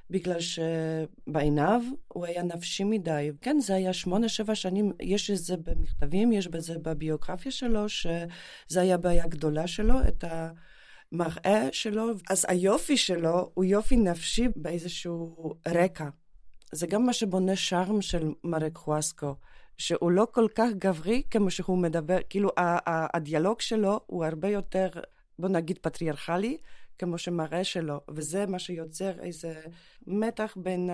בגלל 0.10 0.38
שבעיניו 0.40 1.82
הוא 2.08 2.26
היה 2.26 2.44
נפשי 2.44 2.84
מדי. 2.84 3.32
כן, 3.42 3.60
זה 3.60 3.76
היה 3.76 3.94
שמונה, 3.94 4.30
שבע 4.30 4.56
שנים, 4.56 4.92
יש 5.00 5.32
את 5.32 5.38
זה 5.38 5.58
במכתבים, 5.58 6.32
יש 6.32 6.48
בזה 6.48 6.80
בביוגרפיה 6.80 7.52
שלו, 7.52 7.90
שזה 7.90 8.82
היה 8.82 8.98
בעיה 8.98 9.28
גדולה 9.28 9.68
שלו, 9.68 9.96
את 10.08 10.24
המראה 11.12 11.68
שלו. 11.72 12.12
אז 12.30 12.46
היופי 12.48 12.98
שלו 12.98 13.52
הוא 13.54 13.64
יופי 13.64 13.98
נפשי 13.98 14.48
באיזשהו 14.56 15.54
רקע. 15.68 16.10
זה 16.72 16.88
גם 16.88 17.06
מה 17.06 17.14
שבונה 17.14 17.56
שרם 17.56 18.02
של 18.02 18.32
מרק 18.44 18.76
חואסקו, 18.76 19.36
שהוא 19.78 20.12
לא 20.12 20.28
כל 20.32 20.48
כך 20.56 20.70
גברי 20.78 21.24
כמו 21.30 21.52
שהוא 21.52 21.78
מדבר, 21.78 22.18
כאילו 22.30 22.50
הדיאלוג 23.14 23.62
שלו 23.62 24.00
הוא 24.08 24.26
הרבה 24.26 24.50
יותר, 24.50 24.90
בוא 25.40 25.50
נגיד, 25.50 25.78
פטריארכלי, 25.82 26.58
כמו 26.98 27.18
שמראה 27.18 27.64
שלו, 27.64 28.02
וזה 28.10 28.46
מה 28.46 28.60
שיוצר 28.60 29.20
איזה 29.20 29.62
מתח 30.08 30.58
בין 30.58 30.90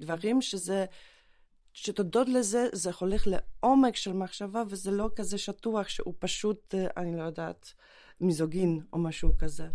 הדברים, 0.00 0.42
שזה, 0.42 0.86
שתודות 1.72 2.28
לזה, 2.28 2.68
זה 2.72 2.90
הולך 2.98 3.26
לעומק 3.26 3.96
של 3.96 4.12
מחשבה, 4.12 4.62
וזה 4.68 4.90
לא 4.90 5.10
כזה 5.16 5.38
שטוח 5.38 5.88
שהוא 5.88 6.14
פשוט, 6.18 6.74
אני 6.96 7.16
לא 7.16 7.22
יודעת, 7.22 7.72
מיזוגין 8.20 8.80
או 8.92 8.98
משהו 8.98 9.32
כזה. 9.38 9.66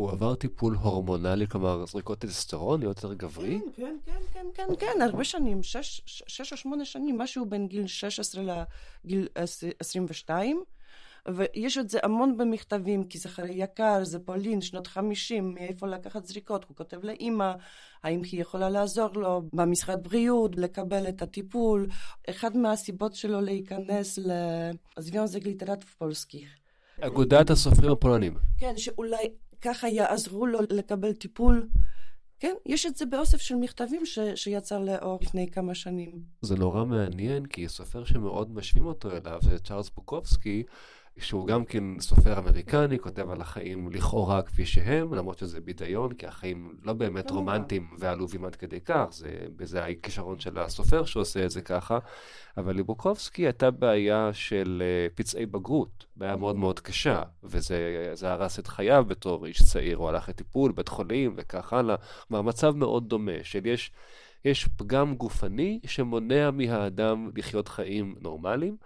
הוא 0.00 0.10
עבר 0.10 0.34
טיפול 0.34 0.74
הורמונלי, 0.74 1.46
כלומר 1.46 1.86
זריקות 1.86 2.18
טסטרון, 2.18 2.82
יותר 2.82 3.14
גברי? 3.14 3.60
כן, 3.76 3.96
כן, 4.06 4.16
כן, 4.32 4.42
כן, 4.54 4.64
כן, 4.68 4.86
כן, 4.94 5.02
הרבה 5.02 5.24
שנים, 5.24 5.62
שש, 5.62 6.02
שש 6.06 6.52
או 6.52 6.56
שמונה 6.56 6.84
שנים, 6.84 7.18
משהו 7.18 7.46
בין 7.46 7.66
גיל 7.66 7.86
16 7.86 8.64
לגיל 9.04 9.28
22. 9.80 10.62
ויש 11.28 11.78
את 11.78 11.90
זה 11.90 11.98
המון 12.02 12.36
במכתבים, 12.36 13.04
כי 13.04 13.18
זה 13.18 13.28
חרי 13.28 13.54
יקר, 13.54 14.04
זה 14.04 14.18
פולין, 14.18 14.60
שנות 14.60 14.86
חמישים, 14.86 15.54
מאיפה 15.54 15.86
לקחת 15.86 16.26
זריקות. 16.26 16.64
הוא 16.68 16.76
כותב 16.76 17.04
לאימא, 17.04 17.52
האם 18.02 18.22
היא 18.32 18.40
יכולה 18.40 18.68
לעזור 18.68 19.08
לו 19.14 19.42
במשרד 19.52 20.04
בריאות, 20.04 20.56
לקבל 20.56 21.08
את 21.08 21.22
הטיפול. 21.22 21.88
אחד 22.30 22.56
מהסיבות 22.56 23.14
שלו 23.14 23.40
להיכנס 23.40 24.18
לזוויון 24.98 25.26
ליטרטוב 25.44 25.90
פולסקי. 25.98 26.44
אגודת 27.00 27.50
הסופרים 27.50 27.92
הפולנים. 27.92 28.34
כן, 28.58 28.76
שאולי 28.76 29.28
ככה 29.62 29.88
יעזרו 29.88 30.46
לו 30.46 30.58
לקבל 30.70 31.12
טיפול, 31.12 31.68
כן, 32.38 32.54
יש 32.66 32.86
את 32.86 32.96
זה 32.96 33.06
באוסף 33.06 33.40
של 33.40 33.54
מכתבים 33.54 34.06
ש, 34.06 34.18
שיצא 34.34 34.78
לאור 34.78 35.18
לפני 35.22 35.50
כמה 35.50 35.74
שנים. 35.74 36.22
זה 36.42 36.56
נורא 36.56 36.84
מעניין, 36.84 37.46
כי 37.46 37.68
סופר 37.68 38.04
שמאוד 38.04 38.54
משווים 38.54 38.86
אותו 38.86 39.10
אליו 39.10 39.38
זה 39.42 39.58
צ'ארלס 39.58 39.90
בוקובסקי, 39.90 40.62
שהוא 41.18 41.46
גם 41.46 41.64
כן 41.64 42.00
סופר 42.00 42.38
אמריקני, 42.38 42.98
כותב 42.98 43.30
על 43.30 43.40
החיים 43.40 43.90
לכאורה 43.92 44.42
כפי 44.42 44.66
שהם, 44.66 45.14
למרות 45.14 45.38
שזה 45.38 45.60
בידיון, 45.60 46.12
כי 46.12 46.26
החיים 46.26 46.74
לא 46.82 46.92
באמת 46.92 47.30
רומנטיים 47.30 47.86
ועלובים 47.98 48.44
עד 48.44 48.56
כדי 48.56 48.80
כך, 48.80 49.06
זה, 49.10 49.30
זה 49.62 49.84
הכישרון 49.84 50.40
של 50.40 50.58
הסופר 50.58 51.04
שעושה 51.04 51.44
את 51.44 51.50
זה 51.50 51.62
ככה, 51.62 51.98
אבל 52.56 52.76
לבוקובסקי 52.76 53.42
הייתה 53.42 53.70
בעיה 53.70 54.30
של 54.32 54.82
uh, 54.82 55.16
פצעי 55.16 55.46
בגרות, 55.46 56.06
בעיה 56.16 56.36
מאוד 56.36 56.56
מאוד 56.56 56.80
קשה, 56.80 57.22
וזה 57.42 58.12
הרס 58.22 58.58
את 58.58 58.66
חייו 58.66 59.04
בתור 59.08 59.46
איש 59.46 59.62
צעיר, 59.62 59.96
הוא 59.96 60.08
הלך 60.08 60.28
לטיפול, 60.28 60.72
בית 60.72 60.88
חולים 60.88 61.34
וכך 61.36 61.72
הלאה, 61.72 61.96
כלומר 62.28 62.42
מצב 62.42 62.76
מאוד 62.76 63.08
דומה, 63.08 63.32
של 63.42 63.66
יש, 63.66 63.92
יש 64.44 64.68
פגם 64.76 65.14
גופני 65.14 65.80
שמונע 65.86 66.50
מהאדם 66.50 67.30
לחיות 67.36 67.68
חיים 67.68 68.14
נורמליים. 68.20 68.76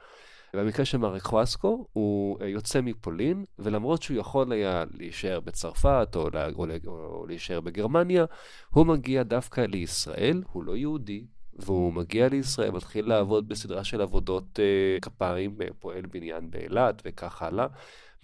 במקרה 0.54 0.84
של 0.84 0.99
מארק 0.99 1.23
חואסקו, 1.23 1.87
הוא 1.92 2.40
אה, 2.40 2.49
יוצא 2.49 2.80
מפולין, 2.80 3.44
ולמרות 3.58 4.02
שהוא 4.02 4.16
יכול 4.16 4.52
היה 4.52 4.84
להישאר 4.99 5.40
בצרפת 5.40 6.08
או, 6.16 6.30
לה, 6.30 6.49
או, 6.56 6.66
או 6.87 7.26
להישאר 7.26 7.61
בגרמניה, 7.61 8.25
הוא 8.70 8.87
מגיע 8.87 9.23
דווקא 9.23 9.61
לישראל, 9.61 10.42
הוא 10.52 10.64
לא 10.64 10.76
יהודי, 10.76 11.25
והוא 11.56 11.92
מגיע 11.92 12.28
לישראל, 12.28 12.70
מתחיל 12.70 13.08
לעבוד 13.08 13.49
בסדרה 13.49 13.84
של 13.84 14.00
עבודות 14.00 14.58
uh, 14.58 15.00
כפיים, 15.00 15.56
אה, 15.62 15.66
פועל 15.78 16.06
בניין 16.06 16.50
באילת 16.50 17.02
וכך 17.04 17.42
הלאה, 17.42 17.66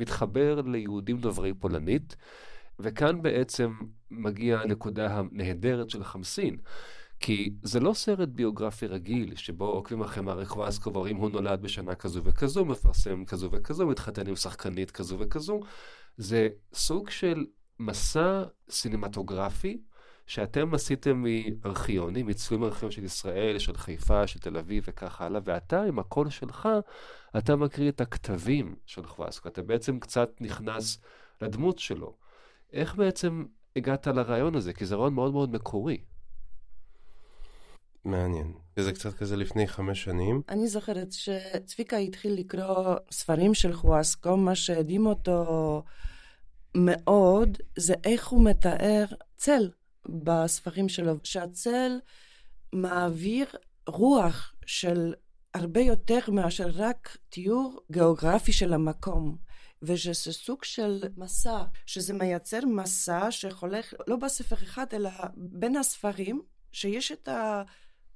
מתחבר 0.00 0.60
ליהודים 0.60 1.16
דוברי 1.16 1.54
פולנית, 1.54 2.16
וכאן 2.78 3.22
בעצם 3.22 3.72
מגיעה 4.10 4.62
הנקודה 4.62 5.18
הנהדרת 5.18 5.90
של 5.90 6.04
חמסין. 6.04 6.56
כי 7.20 7.54
זה 7.62 7.80
לא 7.80 7.92
סרט 7.92 8.28
ביוגרפי 8.28 8.86
רגיל, 8.86 9.34
שבו 9.34 9.64
עוקבים 9.64 10.00
אחרי 10.00 10.22
מערך 10.22 10.56
ואסקו 10.56 10.92
ואומרים 10.92 11.16
הוא 11.16 11.30
נולד 11.30 11.62
בשנה 11.62 11.94
כזו 11.94 12.24
וכזו, 12.24 12.64
מפרסם 12.64 13.24
כזו 13.24 13.48
וכזו, 13.52 13.86
מתחתן 13.86 14.28
עם 14.28 14.36
שחקנית 14.36 14.90
כזו 14.90 15.18
וכזו. 15.18 15.60
זה 16.16 16.48
סוג 16.72 17.10
של 17.10 17.46
מסע 17.78 18.42
סינמטוגרפי 18.70 19.80
שאתם 20.26 20.74
עשיתם 20.74 21.24
מארכיונים, 21.24 22.26
מצלומים 22.26 22.68
ארכיונים 22.68 22.90
של 22.90 23.04
ישראל, 23.04 23.58
של 23.58 23.76
חיפה, 23.76 24.26
של 24.26 24.38
תל 24.38 24.56
אביב 24.56 24.84
וכך 24.86 25.20
הלאה, 25.20 25.40
ואתה 25.44 25.82
עם 25.82 25.98
הקול 25.98 26.30
שלך, 26.30 26.68
אתה 27.38 27.56
מקריא 27.56 27.88
את 27.88 28.00
הכתבים 28.00 28.74
של 28.86 29.06
חוואסקו, 29.06 29.48
אתה 29.48 29.62
בעצם 29.62 29.98
קצת 29.98 30.30
נכנס 30.40 30.98
לדמות 31.42 31.78
שלו. 31.78 32.16
איך 32.72 32.94
בעצם 32.94 33.44
הגעת 33.76 34.06
לרעיון 34.06 34.54
הזה? 34.54 34.72
כי 34.72 34.86
זה 34.86 34.96
רעיון 34.96 35.14
מאוד 35.14 35.32
מאוד 35.32 35.52
מקורי. 35.52 35.98
מעניין. 38.04 38.52
זה 38.76 38.92
קצת 38.92 39.14
כזה 39.14 39.36
לפני 39.36 39.68
חמש 39.68 40.04
שנים. 40.04 40.42
אני 40.48 40.68
זוכרת 40.68 41.12
שצביקה 41.12 41.96
התחיל 41.96 42.32
לקרוא 42.32 42.94
ספרים 43.10 43.54
של 43.54 43.72
חואסקו, 43.72 44.36
מה 44.36 44.54
שהדהים 44.54 45.06
אותו 45.06 45.82
מאוד, 46.74 47.58
זה 47.78 47.94
איך 48.04 48.28
הוא 48.28 48.44
מתאר 48.44 49.04
צל 49.36 49.70
בספרים 50.08 50.88
שלו, 50.88 51.14
שהצל 51.24 51.98
מעביר 52.72 53.46
רוח 53.86 54.54
של 54.66 55.14
הרבה 55.54 55.80
יותר 55.80 56.18
מאשר 56.28 56.70
רק 56.74 57.16
תיאור 57.28 57.80
גיאוגרפי 57.92 58.52
של 58.52 58.72
המקום. 58.72 59.36
ושזה 59.82 60.32
סוג 60.32 60.64
של 60.64 61.02
מסע, 61.16 61.64
שזה 61.86 62.14
מייצר 62.14 62.60
מסע 62.66 63.26
שהולך 63.30 63.94
לא 64.06 64.16
בספר 64.16 64.56
אחד, 64.56 64.86
אלא 64.92 65.10
בין 65.36 65.76
הספרים, 65.76 66.42
שיש 66.72 67.12
את 67.12 67.28
ה... 67.28 67.62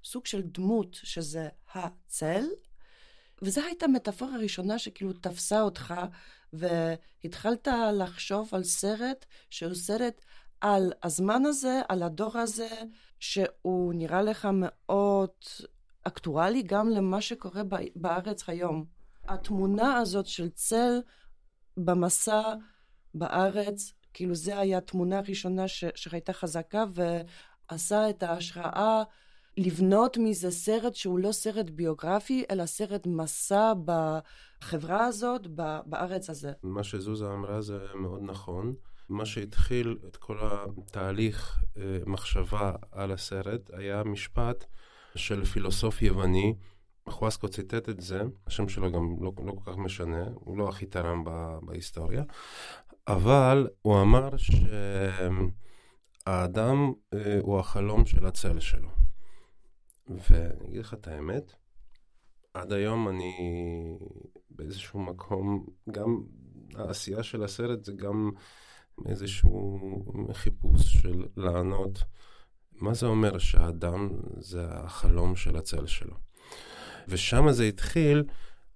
סוג 0.04 0.26
של 0.26 0.42
דמות, 0.42 0.98
שזה 1.02 1.48
הצל, 1.74 2.44
וזו 3.42 3.60
הייתה 3.60 3.86
מטאפורה 3.86 4.36
ראשונה 4.36 4.78
שכאילו 4.78 5.12
תפסה 5.12 5.60
אותך, 5.60 5.94
והתחלת 6.52 7.68
לחשוב 7.92 8.48
על 8.52 8.64
סרט 8.64 9.24
שהוא 9.50 9.74
סרט 9.74 10.24
על 10.60 10.92
הזמן 11.02 11.46
הזה, 11.46 11.80
על 11.88 12.02
הדור 12.02 12.38
הזה, 12.38 12.68
שהוא 13.20 13.94
נראה 13.94 14.22
לך 14.22 14.48
מאוד 14.52 15.30
אקטואלי 16.02 16.62
גם 16.62 16.88
למה 16.88 17.20
שקורה 17.20 17.62
בארץ 17.96 18.48
היום. 18.48 18.84
התמונה 19.24 19.96
הזאת 19.96 20.26
של 20.26 20.50
צל 20.50 21.02
במסע 21.76 22.54
בארץ, 23.14 23.92
כאילו 24.12 24.34
זו 24.34 24.52
הייתה 24.52 24.78
התמונה 24.78 25.18
הראשונה 25.18 25.68
שהייתה 25.68 26.32
חזקה 26.32 26.84
ועשה 26.94 28.10
את 28.10 28.22
ההשראה 28.22 29.02
לבנות 29.56 30.16
מזה 30.20 30.50
סרט 30.50 30.94
שהוא 30.94 31.18
לא 31.18 31.32
סרט 31.32 31.70
ביוגרפי, 31.70 32.44
אלא 32.50 32.66
סרט 32.66 33.06
מסע 33.06 33.72
בחברה 33.84 35.04
הזאת, 35.04 35.46
בארץ 35.86 36.30
הזה. 36.30 36.52
מה 36.62 36.84
שזוזה 36.84 37.26
אמרה 37.26 37.60
זה 37.60 37.78
מאוד 37.94 38.20
נכון. 38.22 38.74
מה 39.08 39.26
שהתחיל 39.26 39.98
את 40.08 40.16
כל 40.16 40.38
התהליך 40.40 41.62
אה, 41.76 41.98
מחשבה 42.06 42.72
על 42.92 43.12
הסרט 43.12 43.70
היה 43.72 44.04
משפט 44.04 44.64
של 45.14 45.44
פילוסוף 45.44 46.02
יווני. 46.02 46.54
חואסקו 47.08 47.48
ציטט 47.48 47.88
את 47.88 48.00
זה, 48.00 48.22
השם 48.46 48.68
שלו 48.68 48.92
גם 48.92 49.16
לא, 49.20 49.32
לא 49.46 49.52
כל 49.52 49.72
כך 49.72 49.78
משנה, 49.78 50.24
הוא 50.34 50.58
לא 50.58 50.68
הכי 50.68 50.86
תרם 50.86 51.24
בהיסטוריה, 51.62 52.22
אבל 53.08 53.68
הוא 53.82 54.02
אמר 54.02 54.30
שהאדם 56.26 56.92
אה, 57.14 57.38
הוא 57.42 57.58
החלום 57.58 58.06
של 58.06 58.26
הצל 58.26 58.60
שלו. 58.60 59.03
ואני 60.08 60.68
אגיד 60.68 60.80
לך 60.80 60.94
את 60.94 61.08
האמת, 61.08 61.52
עד 62.54 62.72
היום 62.72 63.08
אני 63.08 63.34
באיזשהו 64.50 65.00
מקום, 65.00 65.66
גם 65.90 66.22
העשייה 66.74 67.22
של 67.22 67.44
הסרט 67.44 67.84
זה 67.84 67.92
גם 67.92 68.30
איזשהו 69.06 69.78
חיפוש 70.32 70.92
של 70.92 71.26
לענות 71.36 72.04
מה 72.80 72.94
זה 72.94 73.06
אומר 73.06 73.38
שהאדם 73.38 74.08
זה 74.38 74.66
החלום 74.70 75.36
של 75.36 75.56
הצל 75.56 75.86
שלו. 75.86 76.14
ושם 77.08 77.50
זה 77.50 77.64
התחיל 77.64 78.24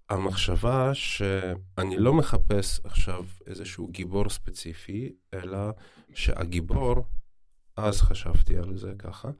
המחשבה 0.09 0.95
שאני 0.95 1.97
לא 1.97 2.15
מחפש 2.15 2.81
עכשיו 2.85 3.25
איזשהו 3.47 3.89
גיבור 3.89 4.29
ספציפי, 4.29 5.13
אלא 5.35 5.59
שהגיבור, 6.15 6.95
אז 7.77 8.01
חשבתי 8.01 8.57
על 8.57 8.77
זה 8.77 8.93
ככה, 8.99 9.31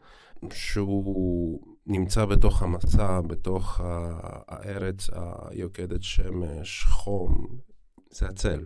שהוא 0.53 1.78
נמצא 1.89 2.25
בתוך 2.25 2.63
המסע, 2.63 3.21
בתוך 3.21 3.81
הארץ 4.49 5.11
היוקדת 5.51 6.03
שמש, 6.03 6.85
חום, 6.85 7.59
זה 8.11 8.27
הצל. 8.27 8.65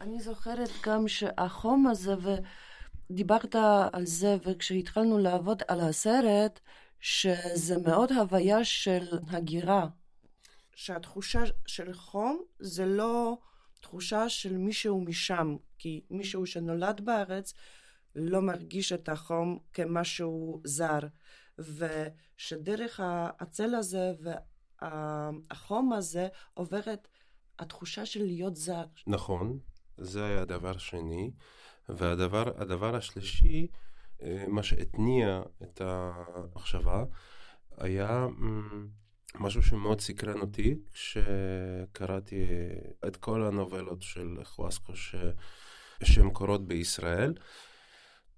אני 0.00 0.20
זוכרת 0.20 0.70
גם 0.86 1.08
שהחום 1.08 1.86
הזה, 1.86 2.14
ודיברת 3.10 3.56
על 3.92 4.06
זה, 4.06 4.36
וכשהתחלנו 4.46 5.18
לעבוד 5.18 5.62
על 5.68 5.80
הסרט, 5.80 6.60
שזה 7.00 7.78
מאוד 7.78 8.12
הוויה 8.12 8.64
של 8.64 9.18
הגירה. 9.28 9.86
שהתחושה 10.74 11.42
של 11.66 11.92
חום 11.92 12.42
זה 12.58 12.86
לא 12.86 13.38
תחושה 13.80 14.28
של 14.28 14.56
מישהו 14.56 15.00
משם, 15.00 15.56
כי 15.78 16.04
מישהו 16.10 16.46
שנולד 16.46 17.00
בארץ 17.04 17.54
לא 18.14 18.42
מרגיש 18.42 18.92
את 18.92 19.08
החום 19.08 19.58
כמשהו 19.72 20.60
זר. 20.64 21.00
ושדרך 21.58 23.00
הצל 23.40 23.74
הזה 23.74 24.12
והחום 24.82 25.92
הזה 25.92 26.28
עוברת 26.54 27.08
התחושה 27.58 28.06
של 28.06 28.24
להיות 28.24 28.56
זר. 28.56 28.84
נכון, 29.06 29.58
זה 29.96 30.24
היה 30.24 30.42
הדבר 30.42 30.76
השני. 30.76 31.30
והדבר 31.88 32.96
השלישי, 32.96 33.66
אה, 34.22 34.44
מה 34.48 34.62
שהתניע 34.62 35.42
את 35.62 35.80
המחשבה, 35.84 37.04
היה 37.78 38.26
משהו 39.34 39.62
שמאוד 39.62 40.00
סקרן 40.00 40.40
אותי 40.40 40.78
כשקראתי 40.92 42.46
את 43.06 43.16
כל 43.16 43.42
הנובלות 43.42 44.02
של 44.02 44.36
חואסקו 44.44 44.92
שהן 46.04 46.30
קורות 46.30 46.68
בישראל. 46.68 47.34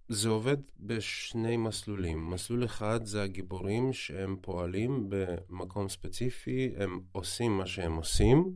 זה 0.08 0.28
עובד 0.28 0.56
בשני 0.80 1.56
מסלולים. 1.56 2.30
מסלול 2.30 2.64
אחד 2.64 3.04
זה 3.04 3.22
הגיבורים 3.22 3.92
שהם 3.92 4.36
פועלים 4.40 5.06
במקום 5.08 5.88
ספציפי, 5.88 6.72
הם 6.76 7.00
עושים 7.12 7.58
מה 7.58 7.66
שהם 7.66 7.96
עושים, 7.96 8.54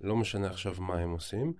לא 0.00 0.16
משנה 0.16 0.46
עכשיו 0.46 0.74
מה 0.78 0.98
הם 0.98 1.10
עושים, 1.10 1.52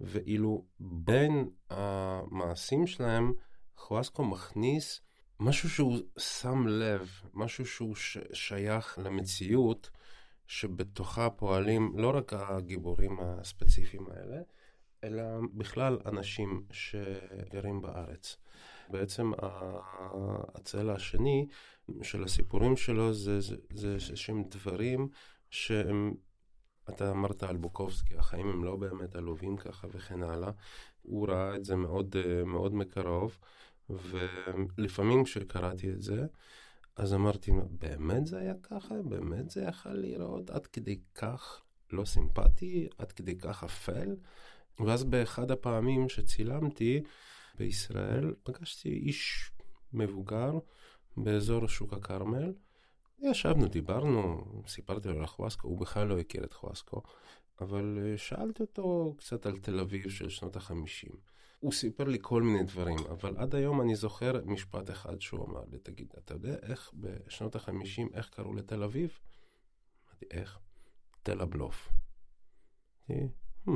ואילו 0.00 0.64
בין 0.80 1.50
המעשים 1.70 2.86
שלהם, 2.86 3.32
חואסקו 3.76 4.24
מכניס 4.24 5.00
משהו 5.40 5.70
שהוא 5.70 5.98
שם 6.18 6.66
לב, 6.66 7.10
משהו 7.34 7.66
שהוא 7.66 7.94
ש- 7.94 8.18
שייך 8.32 8.98
למציאות 9.02 9.90
שבתוכה 10.46 11.30
פועלים 11.30 11.92
לא 11.96 12.16
רק 12.16 12.32
הגיבורים 12.32 13.18
הספציפיים 13.20 14.06
האלה, 14.10 14.42
אלא 15.04 15.22
בכלל 15.54 15.98
אנשים 16.06 16.66
שגרים 16.70 17.82
בארץ. 17.82 18.36
בעצם 18.90 19.32
הצלע 20.54 20.94
השני 20.94 21.46
של 22.02 22.24
הסיפורים 22.24 22.76
שלו 22.76 23.14
זה, 23.14 23.40
זה, 23.40 23.56
זה 23.70 24.16
שהם 24.16 24.42
דברים 24.48 25.08
שהם, 25.50 26.14
אתה 26.88 27.10
אמרת 27.10 27.42
על 27.42 27.56
בוקובסקי, 27.56 28.16
החיים 28.16 28.48
הם 28.48 28.64
לא 28.64 28.76
באמת 28.76 29.16
עלובים 29.16 29.56
ככה 29.56 29.86
וכן 29.90 30.22
הלאה. 30.22 30.50
הוא 31.02 31.28
ראה 31.28 31.56
את 31.56 31.64
זה 31.64 31.76
מאוד, 31.76 32.16
מאוד 32.46 32.74
מקרוב, 32.74 33.38
ולפעמים 33.90 35.24
כשקראתי 35.24 35.90
את 35.90 36.02
זה, 36.02 36.26
אז 36.96 37.14
אמרתי, 37.14 37.52
באמת 37.70 38.26
זה 38.26 38.38
היה 38.38 38.54
ככה? 38.62 38.94
באמת 39.02 39.50
זה 39.50 39.62
יכול 39.62 39.92
להיראות 39.92 40.50
עד 40.50 40.66
כדי 40.66 41.00
כך 41.14 41.62
לא 41.92 42.04
סימפטי, 42.04 42.88
עד 42.98 43.12
כדי 43.12 43.38
כך 43.38 43.64
אפל? 43.64 44.16
ואז 44.80 45.04
באחד 45.04 45.50
הפעמים 45.50 46.08
שצילמתי 46.08 47.02
בישראל, 47.58 48.34
פגשתי 48.42 48.88
איש 48.88 49.52
מבוגר 49.92 50.52
באזור 51.16 51.66
שוק 51.66 51.92
הכרמל. 51.92 52.52
ישבנו, 53.20 53.68
דיברנו, 53.68 54.44
סיפרתי 54.66 55.08
לו 55.08 55.18
על 55.18 55.26
חוואסקו, 55.26 55.68
הוא 55.68 55.78
בכלל 55.78 56.06
לא 56.06 56.18
הכיר 56.18 56.44
את 56.44 56.52
חוואסקו, 56.52 57.02
אבל 57.60 57.98
אה, 58.02 58.18
שאלתי 58.18 58.62
אותו 58.62 59.14
קצת 59.18 59.46
על 59.46 59.58
תל 59.58 59.80
אביב 59.80 60.10
של 60.10 60.28
שנות 60.28 60.56
החמישים. 60.56 61.12
הוא 61.60 61.72
סיפר 61.72 62.04
לי 62.04 62.18
כל 62.20 62.42
מיני 62.42 62.62
דברים, 62.62 62.98
אבל 63.10 63.36
עד 63.36 63.54
היום 63.54 63.80
אני 63.80 63.94
זוכר 63.94 64.44
משפט 64.44 64.90
אחד 64.90 65.20
שהוא 65.20 65.46
אמר 65.46 65.62
לי, 65.70 65.78
תגיד, 65.78 66.12
אתה 66.18 66.34
יודע 66.34 66.56
איך 66.62 66.92
בשנות 66.94 67.56
החמישים, 67.56 68.08
איך 68.14 68.28
קראו 68.28 68.54
לתל 68.54 68.82
אביב? 68.82 69.18
אמרתי, 70.08 70.26
איך? 70.30 70.58
תל 71.22 71.40
הבלוף. 71.40 71.88
Hmm, 73.10 73.72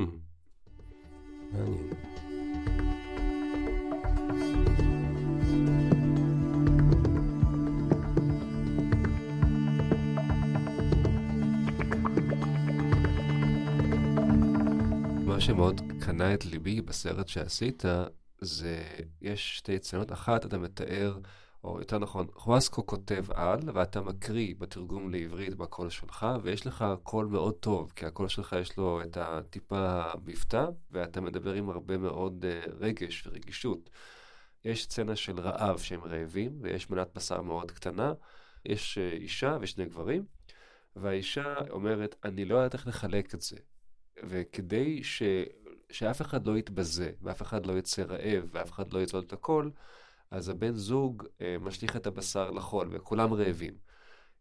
מעניין. 15.33 15.47
שמאוד 15.47 15.81
קנה 16.05 16.33
את 16.33 16.45
ליבי 16.45 16.81
בסרט 16.81 17.27
שעשית, 17.27 17.83
זה, 18.41 18.83
יש 19.21 19.57
שתי 19.57 19.71
יציאות. 19.71 20.11
אחת, 20.11 20.45
אתה 20.45 20.57
מתאר, 20.57 21.19
או 21.63 21.79
יותר 21.79 21.99
נכון, 21.99 22.27
חואסקו 22.33 22.85
כותב 22.85 23.25
על, 23.31 23.59
ואתה 23.73 24.01
מקריא 24.01 24.55
בתרגום 24.57 25.11
לעברית 25.11 25.55
בקול 25.55 25.89
שלך, 25.89 26.25
ויש 26.43 26.67
לך 26.67 26.85
קול 27.03 27.25
מאוד 27.25 27.53
טוב, 27.53 27.91
כי 27.95 28.05
הקול 28.05 28.27
שלך 28.27 28.55
יש 28.61 28.77
לו 28.77 29.01
את 29.01 29.17
הטיפה 29.17 30.03
מבטא, 30.25 30.65
ואתה 30.91 31.21
מדבר 31.21 31.53
עם 31.53 31.69
הרבה 31.69 31.97
מאוד 31.97 32.45
uh, 32.45 32.69
רגש 32.79 33.27
ורגישות. 33.27 33.89
יש 34.65 34.83
סצנה 34.83 35.15
של 35.15 35.39
רעב 35.39 35.79
שהם 35.79 36.01
רעבים, 36.03 36.51
ויש 36.61 36.89
מנת 36.89 37.07
בשר 37.15 37.41
מאוד 37.41 37.71
קטנה, 37.71 38.13
יש 38.65 38.97
uh, 38.97 39.21
אישה 39.21 39.57
ושני 39.61 39.85
גברים, 39.85 40.25
והאישה 40.95 41.55
אומרת, 41.69 42.15
אני 42.23 42.45
לא 42.45 42.55
יודעת 42.55 42.73
איך 42.73 42.87
לחלק 42.87 43.33
את 43.35 43.41
זה. 43.41 43.57
וכדי 44.27 45.03
ש... 45.03 45.23
שאף 45.89 46.21
אחד 46.21 46.47
לא 46.47 46.57
יתבזה, 46.57 47.11
ואף 47.21 47.41
אחד 47.41 47.65
לא 47.65 47.77
יצא 47.77 48.03
רעב, 48.03 48.43
ואף 48.51 48.71
אחד 48.71 48.93
לא 48.93 48.99
יצלול 48.99 49.23
את 49.23 49.33
הכל, 49.33 49.69
אז 50.31 50.49
הבן 50.49 50.75
זוג 50.75 51.23
אה, 51.41 51.55
משליך 51.61 51.95
את 51.95 52.07
הבשר 52.07 52.51
לחול, 52.51 52.87
וכולם 52.91 53.33
רעבים. 53.33 53.73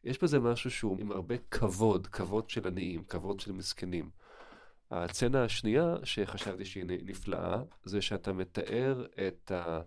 יש 0.05 0.23
בזה 0.23 0.41
משהו 0.41 0.71
שהוא 0.71 1.01
עם 1.01 1.13
הרבה 1.13 1.35
כבוד, 1.51 2.07
כבוד 2.07 2.51
של 2.51 2.67
עניים, 2.67 3.05
כבוד 3.05 3.41
של 3.41 3.53
מסכנים. 3.53 4.11
הצצנה 4.91 5.45
השנייה, 5.45 5.95
שחשבתי 6.05 6.65
שהיא 6.65 6.85
נפלאה, 6.87 7.63
זה 7.85 8.03
שאתה 8.03 8.33
מתאר 8.33 9.07
את, 9.29 9.51
ה, 9.51 9.81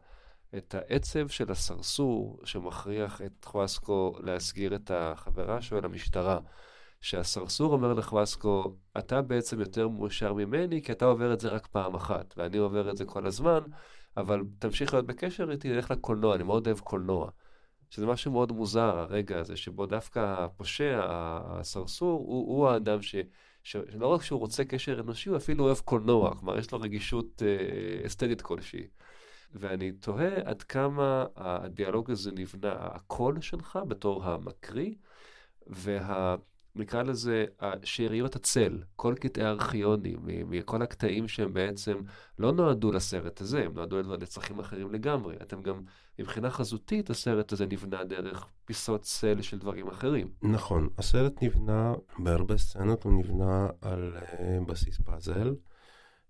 את 0.58 0.75
העצב 0.75 1.27
של 1.27 1.51
הסרסור 1.51 2.39
שמכריח 2.43 3.21
את 3.21 3.45
חואסקו 3.45 4.15
להסגיר 4.23 4.75
את 4.75 4.91
החברה 4.93 5.62
שלו 5.62 5.81
למשטרה. 5.81 6.39
שהסרסור 7.06 7.74
אומר 7.74 7.94
לחווסקו, 7.94 8.76
אתה 8.98 9.22
בעצם 9.22 9.60
יותר 9.60 9.88
מאושר 9.88 10.34
ממני, 10.34 10.82
כי 10.82 10.91
אתה 10.91 11.06
עובר 11.06 11.34
את 11.34 11.39
זה 11.39 11.50
רק 11.50 11.68
פעם 11.68 11.96
אחת, 11.96 12.34
ואני 12.38 12.58
עובר 12.58 12.89
את 12.89 12.98
זה 12.98 13.06
כל 13.06 13.26
הזמן, 13.28 13.60
אבל 14.18 14.44
תמשיך 14.60 14.94
להיות 14.94 15.06
בקשר 15.06 15.52
איתי, 15.52 15.70
נלך 15.70 15.91
לקולנוע, 15.91 16.36
אני 16.36 16.44
מאוד 16.44 16.68
אוהב 16.68 16.80
קולנוע. 16.80 17.30
שזה 17.89 18.06
משהו 18.06 18.32
מאוד 18.32 18.52
מוזר, 18.52 19.00
הרגע 19.00 19.39
הזה, 19.39 19.56
שבו 19.56 19.86
דווקא 19.86 20.20
הפושע, 20.20 21.02
הסרסור, 21.10 22.20
הוא, 22.20 22.58
הוא 22.58 22.70
האדם 22.70 23.02
ש, 23.02 23.15
ש, 23.63 23.78
שלא 23.91 24.08
רק 24.08 24.24
שהוא 24.24 24.39
רוצה 24.39 24.65
קשר 24.65 25.00
אנושי, 25.00 25.30
הוא 25.30 25.38
אפילו 25.38 25.63
אוהב 25.65 25.78
קולנוע, 25.78 26.36
כלומר, 26.36 26.58
יש 26.58 26.72
לו 26.72 26.80
רגישות 26.80 27.41
אה, 27.46 28.06
אסתטית 28.06 28.41
כלשהי. 28.41 28.88
ואני 29.54 29.91
תוהה 29.91 30.36
עד 30.46 30.63
כמה 30.63 31.26
הדיאלוג 31.36 32.12
הזה 32.12 32.32
נבנה, 32.32 32.76
הקול 32.80 33.41
שלך 33.41 33.80
בתור 33.88 34.24
המקריא, 34.24 34.94
וה... 35.68 36.36
נקרא 36.75 37.03
לזה 37.03 37.45
שאריות 37.83 38.35
הצל, 38.35 38.79
כל 38.95 39.15
קטעי 39.19 39.43
הארכיונים, 39.43 40.19
מכל 40.25 40.81
הקטעים 40.81 41.27
שהם 41.27 41.53
בעצם 41.53 41.97
לא 42.39 42.51
נועדו 42.51 42.91
לסרט 42.91 43.41
הזה, 43.41 43.63
הם 43.63 43.73
נועדו 43.73 44.01
לצרכים 44.01 44.59
אחרים 44.59 44.91
לגמרי. 44.91 45.35
אתם 45.41 45.61
גם, 45.61 45.81
מבחינה 46.19 46.49
חזותית, 46.49 47.09
הסרט 47.09 47.51
הזה 47.51 47.65
נבנה 47.65 48.03
דרך 48.03 48.47
פיסות 48.65 49.01
צל 49.01 49.41
של 49.41 49.59
דברים 49.59 49.88
אחרים. 49.88 50.29
נכון, 50.41 50.89
הסרט 50.97 51.43
נבנה, 51.43 51.93
בהרבה 52.19 52.57
סצנות 52.57 53.03
הוא 53.03 53.13
נבנה 53.19 53.67
על 53.81 54.17
uh, 54.17 54.65
בסיס 54.67 55.01
פאזל, 55.01 55.55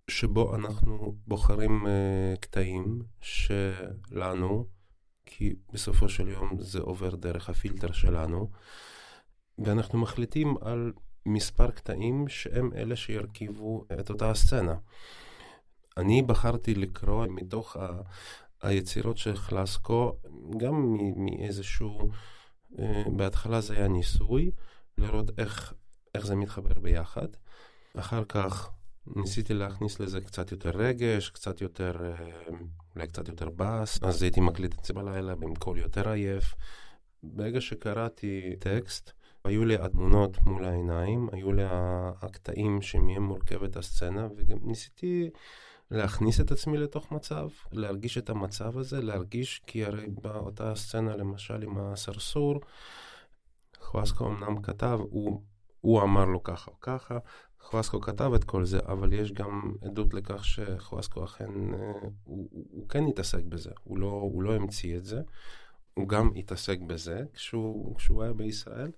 שבו 0.07 0.55
אנחנו 0.55 1.15
בוחרים 1.27 1.85
uh, 1.85 2.39
קטעים 2.39 3.01
שלנו, 3.21 4.67
כי 5.25 5.55
בסופו 5.73 6.09
של 6.09 6.27
יום 6.27 6.49
זה 6.59 6.79
עובר 6.79 7.15
דרך 7.15 7.49
הפילטר 7.49 7.91
שלנו. 7.91 8.49
ואנחנו 9.59 9.99
מחליטים 9.99 10.55
על 10.61 10.91
מספר 11.25 11.71
קטעים 11.71 12.27
שהם 12.27 12.73
אלה 12.75 12.95
שירכיבו 12.95 13.85
את 13.99 14.09
אותה 14.09 14.31
הסצנה. 14.31 14.75
אני 15.97 16.21
בחרתי 16.21 16.75
לקרוא 16.75 17.25
מתוך 17.29 17.75
ה... 17.75 18.01
היצירות 18.61 19.17
של 19.17 19.35
חלסקו, 19.35 20.15
גם 20.57 20.97
מאיזשהו, 21.15 22.09
אה, 22.79 23.03
בהתחלה 23.15 23.61
זה 23.61 23.73
היה 23.73 23.87
ניסוי, 23.87 24.51
לראות 24.97 25.39
איך, 25.39 25.73
איך 26.15 26.25
זה 26.25 26.35
מתחבר 26.35 26.79
ביחד. 26.79 27.27
אחר 27.97 28.23
כך 28.25 28.69
ניסיתי 29.15 29.53
להכניס 29.53 29.99
לזה 29.99 30.21
קצת 30.21 30.51
יותר 30.51 30.69
רגש, 30.69 31.29
קצת 31.29 31.61
יותר, 31.61 31.93
אה, 32.03 32.55
אולי 32.95 33.07
קצת 33.07 33.27
יותר 33.27 33.49
בס, 33.55 34.03
אז 34.03 34.23
הייתי 34.23 34.41
מקליט 34.41 34.79
את 34.79 34.85
זה 34.85 34.93
בלילה 34.93 35.33
עם 35.43 35.55
קול 35.55 35.77
יותר 35.77 36.09
עייף. 36.09 36.55
ברגע 37.23 37.61
שקראתי 37.61 38.55
טקסט, 38.59 39.11
היו 39.45 39.65
לי 39.65 39.75
התמונות 39.75 40.37
מול 40.45 40.65
העיניים, 40.65 41.29
היו 41.31 41.53
לי 41.53 41.63
הקטעים 42.21 42.81
שמהם 42.81 43.23
מורכבת 43.23 43.77
הסצנה, 43.77 44.27
וגם 44.37 44.57
ניסיתי 44.61 45.29
להכניס 45.91 46.39
את 46.41 46.51
עצמי 46.51 46.77
לתוך 46.77 47.11
מצב, 47.11 47.47
להרגיש 47.71 48.17
את 48.17 48.29
המצב 48.29 48.77
הזה, 48.77 49.01
להרגיש, 49.01 49.61
כי 49.67 49.85
הרי 49.85 50.07
באותה 50.07 50.75
סצנה, 50.75 51.15
למשל 51.15 51.63
עם 51.63 51.77
הסרסור, 51.77 52.59
חואסקו 53.81 54.27
אמנם 54.27 54.61
כתב, 54.61 54.99
הוא, 55.09 55.41
הוא 55.81 56.01
אמר 56.01 56.25
לו 56.25 56.43
ככה 56.43 56.71
או 56.71 56.79
ככה, 56.81 57.17
חואסקו 57.59 58.01
כתב 58.01 58.31
את 58.35 58.43
כל 58.43 58.65
זה, 58.65 58.79
אבל 58.87 59.13
יש 59.13 59.31
גם 59.31 59.73
עדות 59.85 60.13
לכך 60.13 60.45
שחואסקו 60.45 61.23
אכן, 61.23 61.73
אה, 61.73 61.79
הוא, 62.23 62.47
הוא, 62.51 62.65
הוא 62.71 62.89
כן 62.89 63.03
התעסק 63.07 63.43
בזה, 63.43 63.71
הוא 63.83 63.97
לא, 63.97 64.07
הוא 64.07 64.43
לא 64.43 64.55
המציא 64.55 64.97
את 64.97 65.05
זה. 65.05 65.21
הוא 65.95 66.07
גם 66.07 66.31
התעסק 66.35 66.79
בזה 66.79 67.23
כשהוא, 67.33 67.95
כשהוא 67.95 68.23
היה 68.23 68.33
בישראל. 68.33 68.91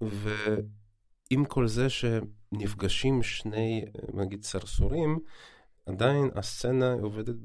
ועם 0.00 1.44
כל 1.48 1.68
זה 1.68 1.86
שנפגשים 1.90 3.22
שני, 3.22 3.84
נגיד, 4.14 4.44
סרסורים, 4.44 5.18
עדיין 5.86 6.30
הסצנה 6.34 6.92
עובדת 6.92 7.36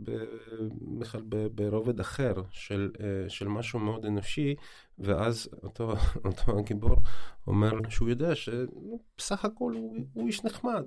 בכלל 1.00 1.22
ברובד 1.56 2.00
אחר 2.00 2.34
של, 2.52 2.92
של 3.28 3.48
משהו 3.48 3.80
מאוד 3.80 4.06
אנושי, 4.06 4.56
ואז 5.00 5.50
אותו, 5.64 5.94
אותו 6.26 6.60
הגיבור 6.60 6.96
אומר 7.48 7.72
שהוא 7.90 8.10
יודע 8.10 8.36
שבסך 8.36 9.46
הכל 9.46 9.74
הוא, 9.76 9.98
הוא 10.14 10.28
איש 10.28 10.44
נחמד. 10.44 10.86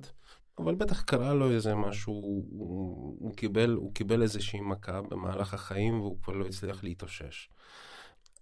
אבל 0.58 0.74
בטח 0.74 1.02
קרה 1.02 1.34
לו 1.34 1.50
איזה 1.50 1.74
משהו, 1.74 2.12
הוא, 2.12 3.16
הוא, 3.20 3.36
קיבל, 3.36 3.70
הוא 3.70 3.94
קיבל 3.94 4.22
איזושהי 4.22 4.60
מכה 4.60 5.02
במהלך 5.02 5.54
החיים 5.54 6.00
והוא 6.00 6.18
כבר 6.22 6.34
לא 6.34 6.46
הצליח 6.46 6.84
להתאושש. 6.84 7.50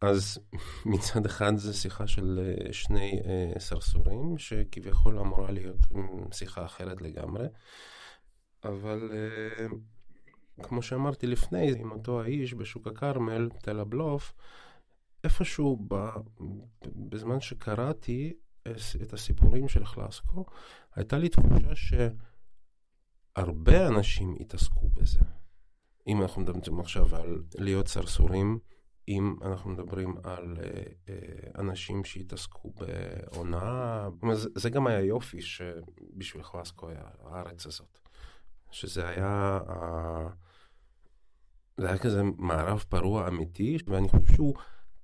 אז 0.01 0.39
מצד 0.93 1.27
אחד 1.27 1.57
זו 1.57 1.75
שיחה 1.75 2.07
של 2.07 2.41
אה, 2.43 2.73
שני 2.73 3.21
uh, 3.21 3.59
סרסורים, 3.59 4.39
שכביכול 4.39 5.19
אמורה 5.19 5.51
להיות 5.51 5.79
שיחה 6.33 6.65
אחרת 6.65 7.03
לגמרי, 7.03 7.47
אבל 8.65 9.11
uh, 9.11 10.63
כמו 10.63 10.83
שאמרתי 10.83 11.27
לפני, 11.27 11.73
עם 11.79 11.93
אותו 11.93 12.23
האיש 12.23 12.55
בשוק 12.55 12.87
הכרמל, 12.87 13.49
תל 13.63 13.81
הבלוף, 13.81 14.33
איפשהו 15.25 15.85
ב, 15.89 16.07
בזמן 16.85 17.41
שקראתי 17.41 18.33
את 19.03 19.13
הסיפורים 19.13 19.69
של 19.69 19.85
חלסקו, 19.85 20.45
הייתה 20.95 21.19
לי 21.19 21.29
תחושה 21.29 21.75
שהרבה 23.35 23.89
אנשים 23.89 24.37
התעסקו 24.41 24.89
בזה. 24.89 25.21
אם 26.07 26.23
אנחנו 26.23 26.43
מדברים 26.43 26.81
עכשיו 26.81 27.17
על 27.17 27.43
להיות 27.59 27.89
סרסורים, 27.89 28.59
אם 29.09 29.37
אנחנו 29.43 29.71
מדברים 29.71 30.17
על 30.25 30.57
אה, 30.63 30.83
אה, 31.09 31.61
אנשים 31.61 32.05
שהתעסקו 32.05 32.73
בהונאה, 32.73 34.09
זה, 34.35 34.71
גם 34.71 34.87
היה 34.87 35.01
יופי 35.01 35.43
שבשביל 35.43 36.43
חואסקו 36.43 36.89
היה 36.89 37.05
הארץ 37.23 37.67
הזאת. 37.67 37.99
שזה 38.71 39.09
היה, 39.09 39.61
אה, 39.69 40.29
זה 41.77 41.89
היה 41.89 41.99
כזה 41.99 42.23
מערב 42.23 42.85
פרוע 42.89 43.29
אמיתי, 43.29 43.77
ואני 43.87 44.09
חושב 44.09 44.33
שהוא 44.35 44.55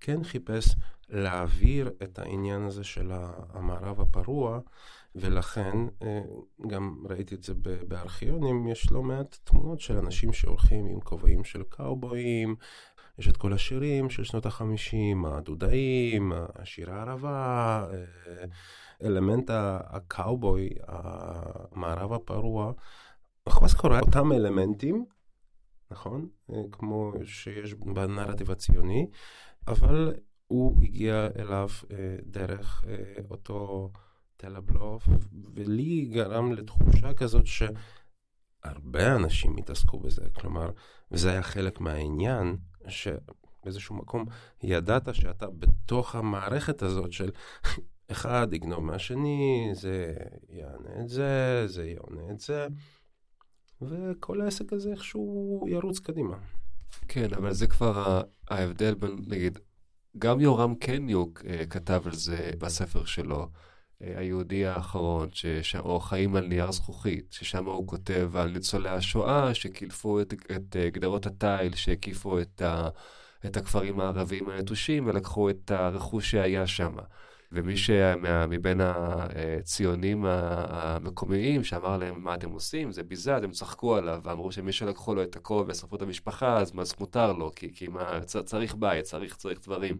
כן 0.00 0.24
חיפש 0.24 0.76
להעביר 1.08 1.90
את 2.02 2.18
העניין 2.18 2.62
הזה 2.62 2.84
של 2.84 3.12
המערב 3.52 4.00
הפרוע, 4.00 4.60
ולכן 5.14 5.76
אה, 6.02 6.20
גם 6.66 6.96
ראיתי 7.08 7.34
את 7.34 7.42
זה 7.42 7.54
בארכיונים, 7.88 8.68
יש 8.68 8.92
לא 8.92 9.02
מעט 9.02 9.38
תמונות 9.44 9.80
של 9.80 9.96
אנשים 9.96 10.32
שהולכים 10.32 10.86
עם 10.86 11.00
כובעים 11.00 11.44
של 11.44 11.62
קאובויים, 11.62 12.56
יש 13.18 13.28
את 13.28 13.36
כל 13.36 13.52
השירים 13.52 14.10
של 14.10 14.24
שנות 14.24 14.46
החמישים, 14.46 15.24
הדודאים, 15.24 16.32
השיר 16.54 16.90
הערבה, 16.90 17.86
אה, 17.92 18.44
אלמנט 19.02 19.50
הקאובוי, 19.84 20.70
המערב 20.86 22.12
הפרוע. 22.12 22.72
מחמאס 23.48 23.74
קורא 23.74 24.00
אותם 24.00 24.32
אלמנטים, 24.32 25.04
נכון? 25.90 26.28
אה, 26.52 26.62
כמו 26.72 27.12
שיש 27.24 27.74
בנרטיב 27.74 28.50
הציוני, 28.50 29.06
אבל 29.68 30.14
הוא 30.48 30.82
הגיע 30.82 31.28
אליו 31.38 31.68
אה, 31.90 32.16
דרך 32.26 32.84
אותו 33.30 33.90
תל 34.36 34.56
הבלוף, 34.56 35.08
ולי 35.54 36.06
גרם 36.12 36.52
לתחושה 36.52 37.14
כזאת 37.14 37.44
שהרבה 37.46 39.16
אנשים 39.16 39.56
התעסקו 39.56 39.98
בזה, 39.98 40.30
כלומר, 40.32 40.70
וזה 41.10 41.30
היה 41.30 41.42
חלק 41.42 41.80
מהעניין, 41.80 42.56
שבאיזשהו 42.88 43.96
מקום 43.96 44.24
ידעת 44.62 45.14
שאתה 45.14 45.46
בתוך 45.50 46.14
המערכת 46.14 46.82
הזאת 46.82 47.12
של 47.12 47.30
אחד 48.10 48.48
יגנוב 48.52 48.80
מהשני, 48.80 49.70
זה 49.72 50.14
יענה 50.48 51.00
את 51.00 51.08
זה, 51.08 51.62
זה 51.66 51.86
יענה 51.86 52.30
את 52.30 52.40
זה, 52.40 52.66
וכל 53.82 54.40
העסק 54.40 54.72
הזה 54.72 54.90
איכשהו 54.90 55.64
ירוץ 55.68 55.98
קדימה. 55.98 56.36
כן, 57.08 57.34
אבל 57.34 57.52
זה 57.52 57.66
כבר 57.66 58.22
ההבדל 58.50 58.94
בין, 58.94 59.16
נגיד, 59.26 59.58
גם 60.18 60.40
יורם 60.40 60.74
קניוק 60.74 61.40
uh, 61.40 61.66
כתב 61.70 62.02
על 62.06 62.14
זה 62.14 62.50
בספר 62.58 63.04
שלו, 63.04 63.42
uh, 63.42 64.04
היהודי 64.16 64.66
האחרון, 64.66 65.28
שש... 65.32 65.76
או 65.76 66.00
חיים 66.00 66.36
על 66.36 66.46
נייר 66.46 66.72
זכוכית, 66.72 67.32
ששם 67.32 67.64
הוא 67.64 67.86
כותב 67.86 68.30
על 68.36 68.50
ניצולי 68.50 68.88
השואה 68.88 69.54
שקילפו 69.54 70.20
את, 70.20 70.34
את 70.56 70.76
uh, 70.76 70.94
גדרות 70.94 71.26
התיל 71.26 71.74
שהקיפו 71.74 72.40
את, 72.40 72.62
ה, 72.62 72.88
את 73.46 73.56
הכפרים 73.56 74.00
הערביים 74.00 74.48
הנטושים 74.48 75.06
ולקחו 75.06 75.50
את 75.50 75.70
הרכוש 75.70 76.30
שהיה 76.30 76.66
שם. 76.66 76.96
ומי 77.52 77.76
שמבין 77.76 78.80
הציונים 78.80 80.24
המקומיים 80.26 81.64
שאמר 81.64 81.96
להם 81.96 82.24
מה 82.24 82.34
אתם 82.34 82.50
עושים, 82.50 82.92
זה 82.92 83.02
ביזה, 83.02 83.36
אז 83.36 83.44
הם 83.44 83.50
צחקו 83.50 83.96
עליו 83.96 84.20
ואמרו 84.24 84.52
שמי 84.52 84.72
שלקחו 84.72 85.14
לו 85.14 85.22
את 85.22 85.36
הכובע 85.36 85.70
ושרפו 85.72 85.96
את 85.96 86.02
המשפחה, 86.02 86.56
אז, 86.56 86.72
אז 86.78 86.94
מותר 87.00 87.32
לו, 87.32 87.50
כי, 87.56 87.74
כי 87.74 87.88
מה, 87.88 88.20
צריך 88.24 88.74
בית, 88.74 89.04
צריך, 89.04 89.36
צריך 89.36 89.60
דברים. 89.60 89.98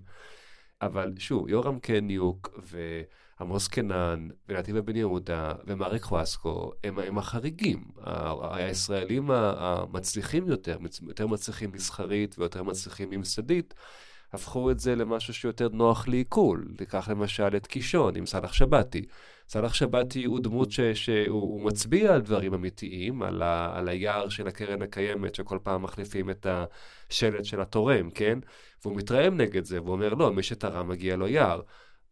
אבל 0.82 1.14
שוב, 1.18 1.48
יורם 1.48 1.78
קניוק 1.78 2.60
ועמוס 3.40 3.68
קנן 3.68 4.28
ונתיבה 4.48 4.80
בן 4.80 4.96
יהודה 4.96 5.52
ומריק 5.66 6.02
חואסקו 6.02 6.72
הם, 6.84 6.98
הם 6.98 7.18
החריגים. 7.18 7.84
הישראלים 8.50 9.30
המצליחים 9.30 10.48
יותר, 10.48 10.78
יותר 11.08 11.26
מצליחים 11.26 11.70
מסחרית 11.72 12.38
ויותר 12.38 12.62
מצליחים 12.62 13.10
ממסדית, 13.10 13.74
הפכו 14.32 14.70
את 14.70 14.80
זה 14.80 14.94
למשהו 14.94 15.34
שיותר 15.34 15.68
נוח 15.72 16.08
לעיכול. 16.08 16.68
תיקח 16.76 17.08
למשל 17.08 17.56
את 17.56 17.66
קישון 17.66 18.16
עם 18.16 18.26
סאלח 18.26 18.52
שבתי. 18.52 19.06
סאלח 19.48 19.74
שבתי 19.74 20.24
הוא 20.24 20.40
דמות 20.40 20.70
ש, 20.70 20.80
שהוא 20.80 21.62
מצביע 21.62 22.14
על 22.14 22.20
דברים 22.20 22.54
אמיתיים, 22.54 23.22
על, 23.22 23.42
ה, 23.42 23.78
על 23.78 23.88
היער 23.88 24.28
של 24.28 24.48
הקרן 24.48 24.82
הקיימת, 24.82 25.34
שכל 25.34 25.58
פעם 25.62 25.82
מחליפים 25.82 26.30
את 26.30 26.46
השלט 26.50 27.44
של 27.44 27.60
התורם, 27.60 28.10
כן? 28.10 28.38
והוא 28.82 28.96
מתרעם 28.96 29.36
נגד 29.36 29.64
זה, 29.64 29.82
והוא 29.82 29.92
אומר, 29.92 30.14
לא, 30.14 30.32
מי 30.32 30.42
שתרם 30.42 30.88
מגיע 30.88 31.16
לו 31.16 31.28
יער. 31.28 31.60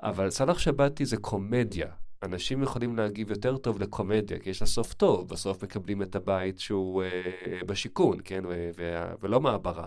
אבל 0.02 0.30
סאלח 0.30 0.58
שבתי 0.58 1.04
זה 1.04 1.16
קומדיה. 1.16 1.88
אנשים 2.22 2.62
יכולים 2.62 2.96
להגיב 2.96 3.30
יותר 3.30 3.56
טוב 3.56 3.82
לקומדיה, 3.82 4.38
כי 4.38 4.50
יש 4.50 4.60
לה 4.60 4.66
סוף 4.66 4.94
טוב, 4.94 5.28
בסוף 5.28 5.64
מקבלים 5.64 6.02
את 6.02 6.16
הבית 6.16 6.58
שהוא 6.58 7.02
אה, 7.02 7.58
בשיכון, 7.66 8.18
כן? 8.24 8.42
ו- 8.48 8.70
ו- 8.78 9.12
ולא 9.20 9.40
מעברה. 9.40 9.86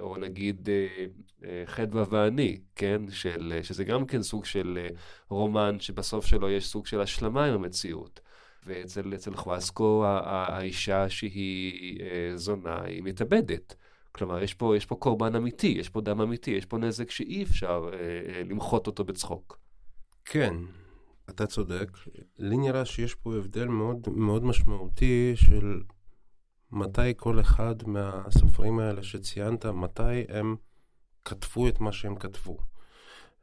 או 0.00 0.16
נגיד 0.16 0.68
אה, 0.68 1.06
אה, 1.44 1.62
חדווה 1.66 2.04
ואני, 2.10 2.60
כן? 2.76 3.02
של, 3.10 3.52
אה, 3.56 3.62
שזה 3.62 3.84
גם 3.84 4.06
כן 4.06 4.22
סוג 4.22 4.44
של 4.44 4.86
רומן 5.28 5.80
שבסוף 5.80 6.26
שלו 6.26 6.50
יש 6.50 6.68
סוג 6.68 6.86
של 6.86 7.00
השלמה 7.00 7.44
עם 7.44 7.54
המציאות. 7.54 8.20
ואצל 8.66 9.36
חואסקו 9.36 10.04
האישה 10.06 11.08
שהיא 11.08 12.00
זונה 12.34 12.82
היא 12.82 13.02
מתאבדת. 13.02 13.76
כלומר, 14.12 14.42
יש 14.42 14.54
פה, 14.54 14.76
יש 14.76 14.86
פה 14.86 14.94
קורבן 14.94 15.34
אמיתי, 15.34 15.66
יש 15.66 15.88
פה 15.88 16.00
דם 16.00 16.20
אמיתי, 16.20 16.50
יש 16.50 16.66
פה 16.66 16.78
נזק 16.78 17.10
שאי 17.10 17.42
אפשר 17.42 17.90
למחות 18.44 18.86
אותו 18.86 19.04
בצחוק. 19.04 19.58
כן, 20.24 20.54
אתה 21.30 21.46
צודק. 21.46 21.90
לי 22.38 22.56
נראה 22.56 22.84
שיש 22.84 23.14
פה 23.14 23.36
הבדל 23.36 23.66
מאוד, 23.66 24.08
מאוד 24.08 24.44
משמעותי 24.44 25.32
של 25.34 25.80
מתי 26.72 27.14
כל 27.16 27.40
אחד 27.40 27.74
מהסופרים 27.86 28.78
האלה 28.78 29.02
שציינת, 29.02 29.66
מתי 29.66 30.24
הם 30.28 30.56
כתבו 31.24 31.68
את 31.68 31.80
מה 31.80 31.92
שהם 31.92 32.16
כתבו. 32.16 32.58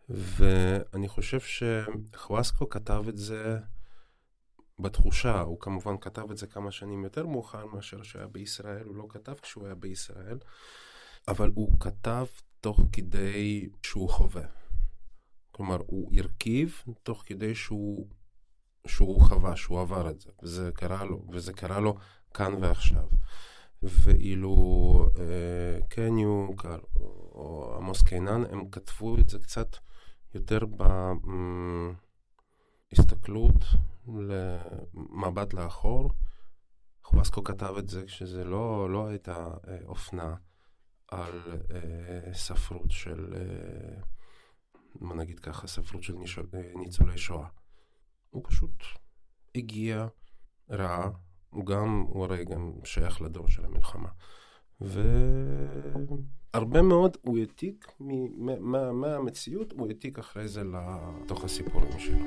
ואני 0.10 1.08
חושב 1.08 1.40
שחוואסקו 1.40 2.70
כתב 2.70 3.04
את 3.10 3.18
זה 3.18 3.60
בתחושה, 4.80 5.42
הוא 5.42 5.60
כמובן 5.60 5.98
כתב 5.98 6.32
את 6.32 6.38
זה 6.38 6.48
כמה 6.48 6.72
שנים 6.72 7.04
יותר 7.04 7.26
מאוחר 7.26 7.66
מאשר 7.66 8.04
שהיה 8.04 8.28
בישראל, 8.28 8.86
הוא 8.86 8.96
לא 8.96 9.06
כתב 9.10 9.34
כשהוא 9.42 9.66
היה 9.66 9.76
בישראל, 9.76 10.38
אבל 11.28 11.52
הוא 11.56 11.80
כתב 11.80 12.26
תוך 12.62 12.82
כדי 12.92 13.70
שהוא 13.84 14.10
חווה. 14.10 14.46
כלומר, 15.52 15.78
הוא 15.88 16.12
הרכיב 16.18 16.84
תוך 17.04 17.24
כדי 17.26 17.56
שהוא, 17.56 18.08
שהוא 18.88 19.22
חווה, 19.22 19.56
שהוא 19.56 19.82
עבר 19.82 20.10
את 20.10 20.22
זה, 20.22 20.30
וזה 20.44 20.72
קרה 20.74 21.04
לו, 21.04 21.26
וזה 21.32 21.54
קרה 21.54 21.80
לו 21.80 21.98
כאן 22.38 22.54
ועכשיו. 22.64 23.08
ואילו 23.84 24.56
אה, 25.20 25.80
קניוק 25.90 26.66
או 27.32 27.76
עמוס 27.78 28.02
קינן, 28.02 28.44
הם 28.52 28.70
כתבו 28.70 29.18
את 29.18 29.30
זה 29.30 29.40
קצת 29.40 29.78
יותר 30.34 30.60
בהסתכלות 32.92 33.56
למבט 34.08 35.54
לאחור. 35.54 36.12
חווסקו 37.04 37.44
כתב 37.44 37.74
את 37.80 37.90
זה 37.90 38.06
כשזה 38.06 38.44
לא, 38.44 38.90
לא 38.90 39.08
הייתה 39.08 39.48
אה, 39.68 39.78
אופנה 39.86 40.36
על 41.08 41.42
אה, 41.72 42.34
ספרות 42.34 42.92
של, 42.92 43.34
מה 44.96 45.16
נגיד 45.16 45.40
ככה, 45.40 45.68
ספרות 45.68 46.04
של 46.04 46.16
ניצולי 46.76 47.18
שואה. 47.18 47.48
הוא 48.30 48.44
פשוט 48.48 48.84
הגיע, 49.56 50.08
ראה, 50.70 51.10
הוא 51.50 51.66
גם, 51.66 52.06
הוא 52.08 52.24
הרי 52.24 52.46
גם 52.46 52.72
שייך 52.84 53.22
לדור 53.22 53.48
של 53.48 53.66
המלחמה. 53.66 54.10
והרבה 54.82 56.82
מאוד 56.82 57.18
הוא 57.22 57.38
העתיק 57.38 57.92
מהמציאות, 58.92 59.72
הוא 59.72 59.88
העתיק 59.88 60.20
אחרי 60.20 60.48
זה 60.48 60.64
לתוך 60.64 61.44
הסיפורים 61.44 62.00
שלו. 62.00 62.26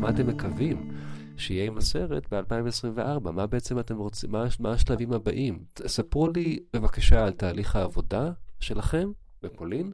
מה 0.00 0.10
אתם 0.10 0.26
מקווים? 0.26 0.90
שיהיה 1.36 1.66
עם 1.66 1.76
הסרט 1.78 2.34
ב-2024. 2.34 3.30
מה 3.30 3.46
בעצם 3.46 3.78
אתם 3.78 3.96
רוצים, 3.96 4.30
מה, 4.30 4.44
מה 4.60 4.72
השלבים 4.72 5.12
הבאים? 5.12 5.64
ספרו 5.86 6.28
לי 6.28 6.58
בבקשה 6.72 7.24
על 7.24 7.32
תהליך 7.32 7.76
העבודה 7.76 8.30
שלכם 8.60 9.10
בפולין, 9.42 9.92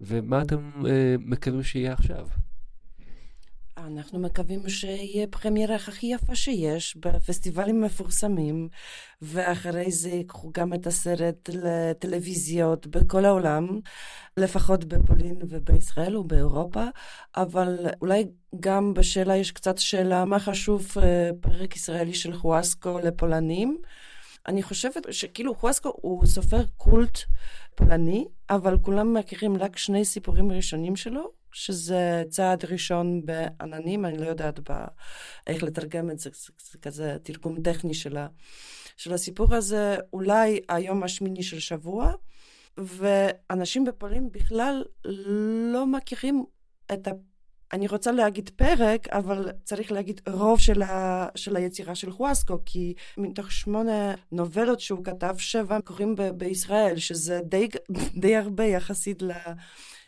ומה 0.00 0.42
אתם 0.42 0.70
אה, 0.86 1.14
מקווים 1.18 1.62
שיהיה 1.62 1.92
עכשיו. 1.92 2.28
אנחנו 3.76 4.18
מקווים 4.18 4.68
שיהיה 4.68 5.26
פרמיירה 5.26 5.74
הכי 5.74 6.06
יפה 6.06 6.34
שיש 6.34 6.96
בפסטיבלים 6.96 7.80
מפורסמים, 7.80 8.68
ואחרי 9.22 9.90
זה 9.90 10.08
ייקחו 10.08 10.50
גם 10.54 10.74
את 10.74 10.86
הסרט 10.86 11.50
לטלוויזיות 11.52 12.86
בכל 12.86 13.24
העולם, 13.24 13.80
לפחות 14.36 14.84
בפולין 14.84 15.38
ובישראל 15.48 16.16
ובאירופה, 16.16 16.84
אבל 17.36 17.86
אולי 18.00 18.24
גם 18.60 18.94
בשאלה 18.94 19.36
יש 19.36 19.52
קצת 19.52 19.78
שאלה 19.78 20.24
מה 20.24 20.38
חשוב 20.38 20.92
אה, 21.02 21.30
פרק 21.40 21.76
ישראלי 21.76 22.14
של 22.14 22.32
חואסקו 22.32 22.98
לפולנים. 22.98 23.78
אני 24.48 24.62
חושבת 24.62 25.12
שכאילו 25.12 25.54
חואסקו 25.54 25.92
הוא 25.96 26.26
סופר 26.26 26.64
קולט 26.76 27.18
פולני, 27.74 28.24
אבל 28.50 28.78
כולם 28.78 29.14
מכירים 29.14 29.56
רק 29.56 29.76
שני 29.76 30.04
סיפורים 30.04 30.52
ראשונים 30.52 30.96
שלו, 30.96 31.41
שזה 31.52 32.22
צעד 32.28 32.64
ראשון 32.64 33.26
בעננים, 33.26 34.04
אני 34.04 34.18
לא 34.18 34.26
יודעת 34.26 34.70
ב... 34.70 34.84
איך 35.46 35.62
לתרגם 35.62 36.10
את 36.10 36.18
זה, 36.18 36.30
זה, 36.34 36.52
זה 36.72 36.78
כזה 36.78 37.16
תרגום 37.22 37.62
טכני 37.62 37.94
של, 37.94 38.16
ה... 38.16 38.26
של 38.96 39.12
הסיפור 39.12 39.54
הזה, 39.54 39.96
אולי 40.12 40.60
היום 40.68 41.02
השמיני 41.02 41.42
של 41.42 41.58
שבוע, 41.58 42.12
ואנשים 42.78 43.84
בפולין 43.84 44.32
בכלל 44.32 44.84
לא 45.72 45.86
מכירים 45.86 46.44
את 46.92 47.08
ה... 47.08 47.10
אני 47.72 47.86
רוצה 47.86 48.12
להגיד 48.12 48.50
פרק, 48.56 49.08
אבל 49.08 49.52
צריך 49.64 49.92
להגיד 49.92 50.20
רוב 50.28 50.60
של, 50.60 50.82
ה, 50.82 51.28
של 51.34 51.56
היצירה 51.56 51.94
של 51.94 52.10
חואסקו, 52.10 52.58
כי 52.66 52.94
מתוך 53.16 53.52
שמונה 53.52 54.14
נובלות 54.32 54.80
שהוא 54.80 55.04
כתב, 55.04 55.34
שבע 55.38 55.80
קוראים 55.80 56.14
ב, 56.14 56.22
בישראל, 56.22 56.98
שזה 56.98 57.40
די, 57.44 57.68
די 58.20 58.36
הרבה 58.36 58.64
יחסית 58.64 59.22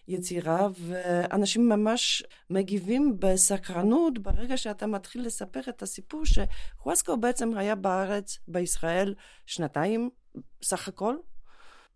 ליצירה, 0.08 0.68
ואנשים 0.78 1.68
ממש 1.68 2.22
מגיבים 2.50 3.16
בסקרנות 3.18 4.18
ברגע 4.18 4.56
שאתה 4.56 4.86
מתחיל 4.86 5.26
לספר 5.26 5.60
את 5.68 5.82
הסיפור 5.82 6.22
שחואסקו 6.24 7.16
בעצם 7.16 7.56
היה 7.56 7.74
בארץ, 7.74 8.38
בישראל, 8.48 9.14
שנתיים 9.46 10.10
סך 10.62 10.88
הכל, 10.88 11.16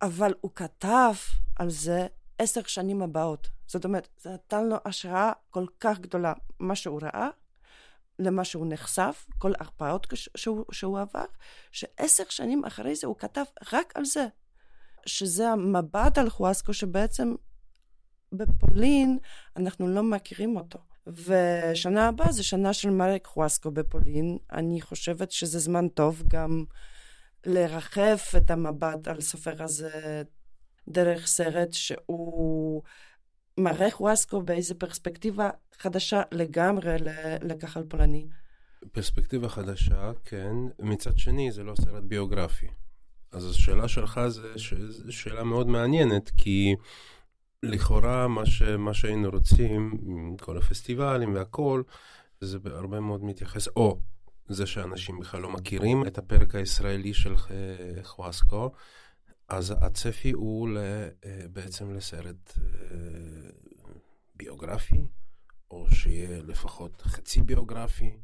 אבל 0.03 0.35
הוא 0.41 0.51
כתב 0.55 1.13
על 1.57 1.71
זה 1.71 2.07
עשר 2.39 2.61
שנים 2.67 3.03
הבאות. 3.03 3.49
זאת 3.67 3.85
אומרת, 3.85 4.09
זה 4.19 4.31
נתן 4.31 4.65
לו 4.65 4.77
השראה 4.85 5.33
כל 5.51 5.67
כך 5.81 5.99
גדולה, 5.99 6.33
מה 6.59 6.75
שהוא 6.75 7.01
ראה, 7.03 7.29
למה 8.19 8.45
שהוא 8.45 8.67
נחשף, 8.69 9.27
כל 9.39 9.53
הרפאות 9.61 10.07
שהוא, 10.37 10.65
שהוא 10.73 11.01
עבר, 11.01 11.25
שעשר 11.73 12.25
שנים 12.29 12.65
אחרי 12.65 12.95
זה 12.95 13.07
הוא 13.07 13.17
כתב 13.19 13.45
רק 13.73 13.93
על 13.97 14.05
זה. 14.05 14.27
שזה 15.07 15.49
המבט 15.49 16.19
על 16.19 16.31
חואסקו 16.31 16.75
שבעצם 16.75 17.35
בפולין 18.33 19.19
אנחנו 19.57 19.89
לא 19.89 20.03
מכירים 20.03 20.57
אותו. 20.57 20.79
ושנה 21.07 22.09
הבאה 22.09 22.33
זה 22.33 22.43
שנה 22.43 22.73
של 22.73 22.91
מרק 22.91 23.27
חואסקו 23.27 23.71
בפולין. 23.71 24.39
אני 24.53 24.81
חושבת 24.81 25.31
שזה 25.31 25.59
זמן 25.59 25.89
טוב 25.89 26.23
גם 26.29 26.65
לרחב 27.47 28.17
את 28.37 28.51
המבט 28.51 29.09
על 29.09 29.21
סופר 29.21 29.63
הזה 29.63 30.23
דרך 30.89 31.27
סרט 31.27 31.73
שהוא 31.73 32.83
מראה 33.59 33.91
חואסקו 33.91 34.43
באיזה 34.43 34.75
פרספקטיבה 34.75 35.51
חדשה 35.79 36.23
לגמרי 36.33 36.97
לקהל 37.43 37.85
פולני. 37.89 38.27
פרספקטיבה 38.93 39.49
חדשה, 39.49 40.13
כן. 40.25 40.55
מצד 40.79 41.19
שני, 41.19 41.53
זה 41.53 41.63
לא 41.63 41.75
סרט 41.75 42.03
ביוגרפי. 42.03 42.67
אז 43.33 43.51
השאלה 43.51 43.89
שלך 43.89 44.21
זו. 44.29 44.43
שאלה 45.11 45.45
מאוד 45.45 45.67
מעניינת, 45.67 46.31
כי 46.37 46.75
לכאורה 47.63 48.29
מה, 48.29 48.47
ש... 48.47 48.63
מה 48.63 48.95
שהיינו 48.95 49.31
רוצים, 49.31 49.97
כל 50.41 50.59
הפסטיבלים 50.59 51.35
והכל, 51.35 51.83
זה 52.41 52.59
בהרבה 52.59 53.01
מאוד 53.01 53.25
מתייחס, 53.25 53.69
או 53.69 54.01
זה 54.49 54.67
שאנשים 54.67 55.19
בכלל 55.19 55.41
לא 55.41 55.51
מכירים 55.51 56.07
את 56.07 56.19
הפרק 56.19 56.55
הישראלי 56.55 57.15
של 57.15 57.35
חואסקו, 58.03 58.73
אז 59.49 59.75
הצפי 59.81 60.31
הוא 60.31 60.69
בעצם 61.53 61.95
לסרט 61.95 62.59
ביוגרפי, 64.35 65.05
או 65.71 65.91
שיהיה 65.91 66.43
לפחות 66.43 67.03
חצי 67.03 67.43
ביוגרפי. 67.43 68.19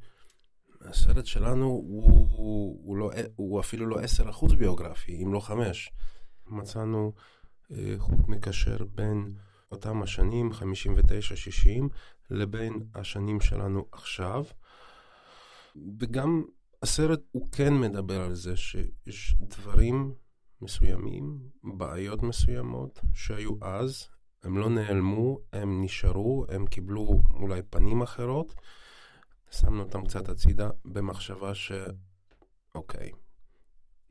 הסרט 0.81 1.27
שלנו 1.27 1.67
הוא, 1.67 2.29
הוא, 2.31 2.81
הוא, 2.85 2.97
לא, 2.97 3.11
הוא 3.37 3.61
אפילו 3.61 3.87
לא 3.87 3.97
10% 4.51 4.57
ביוגרפי, 4.57 5.23
אם 5.23 5.33
לא 5.33 5.41
5. 5.41 5.93
מצאנו 6.47 7.13
חוט 7.99 8.29
מקשר 8.29 8.77
בין 8.95 9.35
אותם 9.73 10.03
השנים, 10.03 10.51
59-60, 10.53 10.55
לבין 12.31 12.87
השנים 12.95 13.41
שלנו 13.41 13.87
עכשיו. 13.93 14.45
וגם 16.01 16.45
הסרט 16.83 17.21
הוא 17.31 17.49
כן 17.53 17.75
מדבר 17.75 18.21
על 18.21 18.35
זה 18.35 18.57
שיש 18.57 19.37
דברים 19.41 20.15
מסוימים, 20.61 21.39
בעיות 21.63 22.23
מסוימות 22.23 23.01
שהיו 23.15 23.53
אז, 23.63 24.09
הם 24.43 24.59
לא 24.59 24.71
נעלמו, 24.71 25.39
הם 25.53 25.85
נשארו, 25.85 26.47
הם 26.49 26.67
קיבלו 26.67 27.21
אולי 27.31 27.63
פנים 27.63 28.03
אחרות. 28.03 28.55
שמנו 29.51 29.83
אותם 29.83 30.05
קצת 30.05 30.29
הצידה 30.29 30.71
במחשבה 30.85 31.55
ש... 31.55 31.73
אוקיי, 32.75 33.11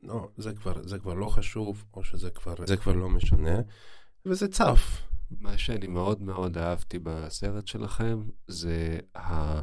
לא, 0.04 0.28
זה 0.36 0.52
כבר, 0.52 0.82
זה 0.82 0.98
כבר 0.98 1.14
לא 1.14 1.26
חשוב, 1.26 1.84
או 1.94 2.04
שזה 2.04 2.30
כבר, 2.30 2.54
זה 2.66 2.76
כבר 2.76 2.92
לא 2.92 3.08
משנה, 3.08 3.60
וזה 4.26 4.48
צף. 4.48 5.02
מה 5.30 5.58
שאני 5.58 5.86
מאוד 5.86 6.22
מאוד 6.22 6.58
אהבתי 6.58 6.98
בסרט 6.98 7.66
שלכם, 7.66 8.22
זה 8.46 8.98
ה... 9.16 9.60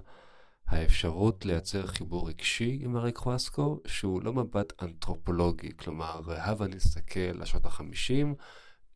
האפשרות 0.67 1.45
לייצר 1.45 1.88
חיבור 1.88 2.30
רגשי 2.30 2.80
עם 2.82 2.97
אריק 2.97 3.17
חואסקו, 3.17 3.80
שהוא 3.88 4.23
לא 4.23 4.34
מבט 4.34 4.84
אנתרופולוגי, 4.84 5.77
כלומר, 5.77 6.21
הבה 6.27 6.67
נסתכל 6.67 7.19
לשעות 7.19 7.65
החמישים, 7.65 8.36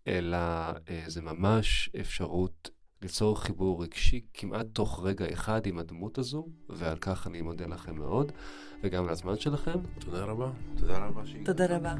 אלא 0.08 0.38
אה, 0.90 1.04
זה 1.08 1.22
ממש 1.22 1.90
אפשרות 2.00 2.70
ליצור 3.02 3.42
חיבור 3.42 3.84
רגשי 3.84 4.22
כמעט 4.34 4.66
תוך 4.74 5.02
רגע 5.04 5.26
אחד 5.34 5.66
עם 5.66 5.78
הדמות 5.80 6.18
הזו, 6.18 6.48
ועל 6.70 6.98
כך 6.98 7.28
אני 7.28 7.42
מודה 7.42 7.66
לכם 7.66 7.96
מאוד, 7.96 8.32
וגם 8.84 9.04
על 9.04 9.10
הזמן 9.10 9.38
שלכם. 9.38 9.80
תודה 10.00 10.26
רבה. 10.26 10.52
תודה 10.78 10.98
רבה. 10.98 11.22
תודה 11.46 11.66
רבה. 11.78 11.96